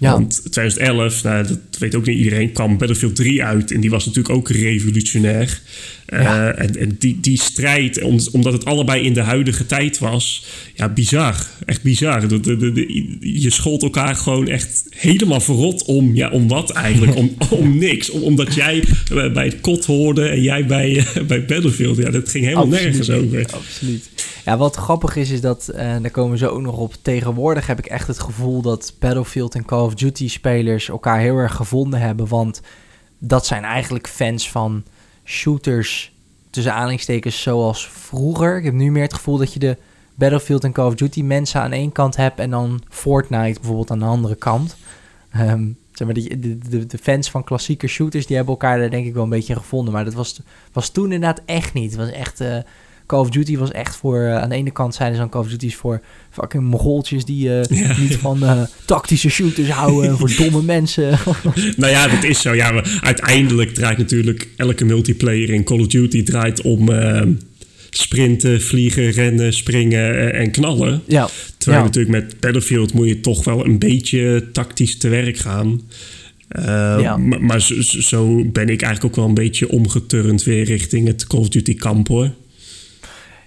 [0.00, 0.12] Ja.
[0.12, 4.06] Want 2011, nou, dat weet ook niet iedereen, kwam Battlefield 3 uit en die was
[4.06, 5.60] natuurlijk ook revolutionair.
[6.08, 10.88] Uh, en, en die, die strijd, omdat het allebei in de huidige tijd was, ja,
[10.88, 11.46] bizar.
[11.64, 12.28] Echt bizar.
[12.28, 17.16] De, de, de, je schold elkaar gewoon echt helemaal verrot om, ja, om wat eigenlijk?
[17.16, 18.10] om, om niks.
[18.10, 18.84] Om, omdat jij
[19.32, 21.96] bij het kot hoorde en jij bij, bij Battlefield.
[21.96, 23.46] Ja, dat ging helemaal nergens over.
[23.52, 24.10] Absoluut.
[24.44, 26.94] Ja, wat grappig is, is dat, en uh, daar komen we zo ook nog op,
[27.02, 31.36] tegenwoordig heb ik echt het gevoel dat Battlefield en Call of Duty spelers elkaar heel
[31.36, 32.28] erg gevonden hebben.
[32.28, 32.60] Want
[33.18, 34.84] dat zijn eigenlijk fans van
[35.24, 36.12] shooters
[36.50, 38.58] tussen aanhalingstekens zoals vroeger.
[38.58, 39.76] Ik heb nu meer het gevoel dat je de
[40.14, 43.98] Battlefield en Call of Duty mensen aan één kant hebt en dan Fortnite bijvoorbeeld aan
[43.98, 44.76] de andere kant.
[45.36, 49.06] Um, zeg maar, de, de, de, fans van klassieke shooters die hebben elkaar daar denk
[49.06, 49.92] ik wel een beetje gevonden.
[49.92, 50.40] Maar dat was,
[50.72, 51.90] was toen inderdaad echt niet.
[51.90, 52.40] Het was echt...
[52.40, 52.56] Uh,
[53.06, 54.18] Call of Duty was echt voor...
[54.18, 56.00] Uh, aan de ene kant zijn er zo'n Call of Duty's voor
[56.30, 57.24] fucking mogoltjes...
[57.24, 60.18] die uh, niet van tactische shooters houden...
[60.18, 61.10] voor domme mensen.
[61.76, 62.54] nou ja, dat is zo.
[62.54, 66.22] Ja, maar uiteindelijk draait natuurlijk elke multiplayer in Call of Duty...
[66.22, 66.88] draait om
[67.94, 71.02] sprinten, vliegen, rennen, springen en knallen.
[71.06, 71.28] Ja.
[71.58, 75.80] Terwijl natuurlijk met Battlefield moet je toch wel een beetje tactisch te werk gaan.
[76.58, 76.64] Uh,
[77.00, 77.16] ja.
[77.16, 81.26] Maar, maar zo, zo, ben ik eigenlijk ook wel een beetje omgeturnd weer richting het
[81.26, 82.30] Call of Duty kamp hoor.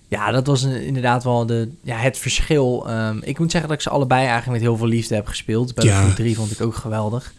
[0.08, 2.88] Ja, dat was inderdaad wel de, ja, het verschil.
[2.90, 5.76] Um, ik moet zeggen dat ik ze allebei eigenlijk met heel veel liefde heb gespeeld.
[5.76, 6.16] Battlefield ja.
[6.16, 7.34] 3 vond ik ook geweldig.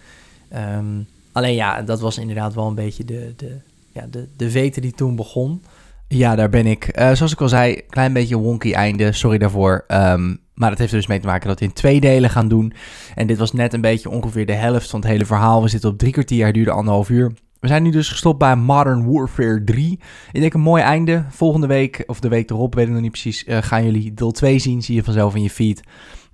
[0.55, 3.57] Um, alleen ja, dat was inderdaad wel een beetje de, de,
[3.93, 5.63] ja, de, de vete die toen begon.
[6.09, 6.99] Ja, daar ben ik.
[6.99, 9.13] Uh, zoals ik al zei, klein beetje wonky einde.
[9.13, 9.85] Sorry daarvoor.
[9.89, 12.49] Um, maar dat heeft er dus mee te maken dat we in twee delen gaan
[12.49, 12.73] doen.
[13.15, 15.63] En dit was net een beetje ongeveer de helft van het hele verhaal.
[15.63, 17.33] We zitten op drie kwartier, het duurde anderhalf uur.
[17.61, 19.99] We zijn nu dus gestopt bij Modern Warfare 3.
[20.33, 21.25] Ik denk een mooi einde.
[21.29, 24.31] Volgende week, of de week erop, weet ik nog niet precies, uh, gaan jullie deel
[24.31, 24.83] 2 zien.
[24.83, 25.83] Zie je vanzelf in je feed.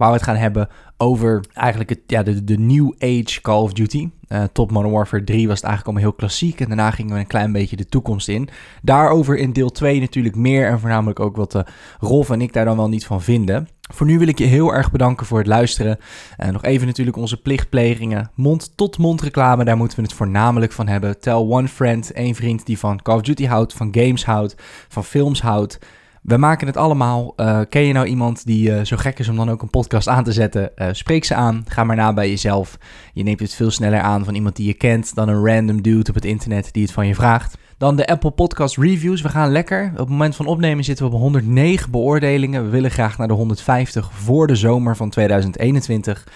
[0.02, 3.72] Waar we het gaan hebben over eigenlijk het, ja, de, de New Age Call of
[3.72, 4.10] Duty.
[4.28, 6.60] Uh, top Modern Warfare 3 was het eigenlijk allemaal heel klassiek.
[6.60, 8.48] En daarna gingen we een klein beetje de toekomst in.
[8.82, 10.66] Daarover in deel 2 natuurlijk meer.
[10.66, 11.62] En voornamelijk ook wat uh,
[12.00, 13.68] Rolf en ik daar dan wel niet van vinden.
[13.80, 15.98] Voor nu wil ik je heel erg bedanken voor het luisteren.
[16.36, 18.30] En uh, nog even natuurlijk onze plichtplegingen.
[18.34, 21.20] Mond-tot-mond reclame, daar moeten we het voornamelijk van hebben.
[21.20, 24.54] Tell one friend, één vriend die van Call of Duty houdt, van games houdt,
[24.88, 25.78] van films houdt.
[26.22, 27.32] We maken het allemaal.
[27.36, 30.08] Uh, ken je nou iemand die uh, zo gek is om dan ook een podcast
[30.08, 30.70] aan te zetten?
[30.76, 31.64] Uh, spreek ze aan.
[31.68, 32.78] Ga maar na bij jezelf.
[33.12, 36.08] Je neemt het veel sneller aan van iemand die je kent dan een random dude
[36.08, 37.58] op het internet die het van je vraagt.
[37.78, 39.22] Dan de Apple Podcast Reviews.
[39.22, 39.90] We gaan lekker.
[39.92, 42.64] Op het moment van opnemen zitten we op 109 beoordelingen.
[42.64, 46.26] We willen graag naar de 150 voor de zomer van 2021.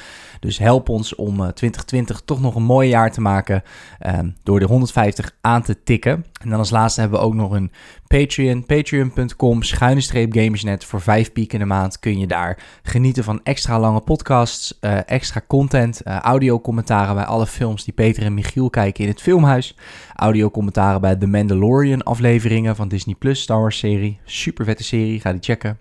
[0.41, 3.63] Dus help ons om 2020 toch nog een mooi jaar te maken
[4.07, 6.25] um, door de 150 aan te tikken.
[6.43, 7.71] En dan als laatste hebben we ook nog een
[8.07, 8.67] Patreon.
[8.67, 10.85] Patreon.com schuine streep gamersnet.
[10.85, 14.99] Voor 5 piek in de maand kun je daar genieten van extra lange podcasts, uh,
[15.11, 19.77] extra content, uh, audiocommentaren bij alle films die Peter en Michiel kijken in het filmhuis.
[20.15, 24.21] Audiocommentaren bij The Mandalorian afleveringen van Disney Plus Star Wars serie.
[24.25, 25.79] Super vette serie, ga die checken.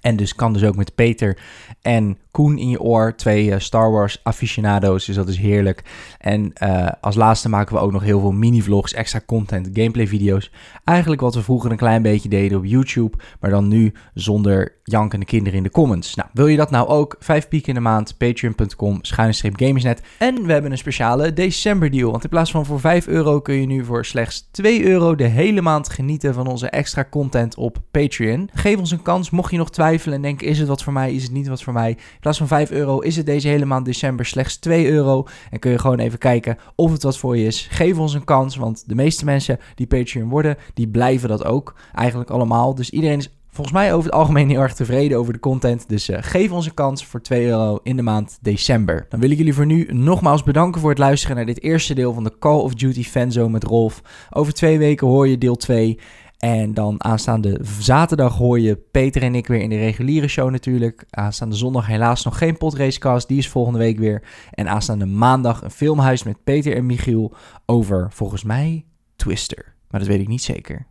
[0.00, 1.38] En dus kan dus ook met Peter
[1.82, 5.82] en Koen in je oor, twee uh, Star Wars aficionado's, dus dat is heerlijk.
[6.18, 10.50] En uh, als laatste maken we ook nog heel veel mini-vlogs, extra content, gameplay-video's.
[10.84, 15.26] Eigenlijk wat we vroeger een klein beetje deden op YouTube, maar dan nu zonder jankende
[15.26, 16.14] kinderen in de comments.
[16.14, 17.16] Nou, wil je dat nou ook?
[17.18, 20.02] 5 piek in de maand, patreon.com, schuine gamersnet.
[20.18, 23.54] En we hebben een speciale december deal, want in plaats van voor 5 euro kun
[23.54, 27.78] je nu voor slechts 2 euro de hele maand genieten van onze extra content op
[27.90, 28.50] Patreon.
[28.52, 31.12] Geef ons een kans, mocht je nog twijfelen en denken, is het wat voor mij,
[31.14, 31.96] is het niet wat voor mij?
[32.22, 35.26] Plaats van 5 euro is het deze hele maand december slechts 2 euro.
[35.50, 37.66] En kun je gewoon even kijken of het wat voor je is.
[37.70, 41.74] Geef ons een kans, want de meeste mensen die Patreon worden, die blijven dat ook.
[41.94, 42.74] Eigenlijk allemaal.
[42.74, 45.88] Dus iedereen is volgens mij over het algemeen heel erg tevreden over de content.
[45.88, 49.06] Dus uh, geef ons een kans voor 2 euro in de maand december.
[49.08, 52.12] Dan wil ik jullie voor nu nogmaals bedanken voor het luisteren naar dit eerste deel
[52.12, 54.02] van de Call of Duty Fanzone met Rolf.
[54.30, 55.98] Over twee weken hoor je deel 2.
[56.44, 61.04] En dan aanstaande zaterdag hoor je Peter en ik weer in de reguliere show natuurlijk.
[61.10, 64.22] Aanstaande zondag helaas nog geen podracecast, die is volgende week weer.
[64.50, 67.34] En aanstaande maandag een filmhuis met Peter en Michiel
[67.66, 68.84] over volgens mij
[69.16, 69.74] Twister.
[69.90, 70.86] Maar dat weet ik niet zeker.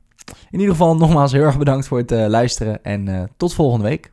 [0.50, 3.88] In ieder geval nogmaals heel erg bedankt voor het uh, luisteren en uh, tot volgende
[3.88, 4.12] week.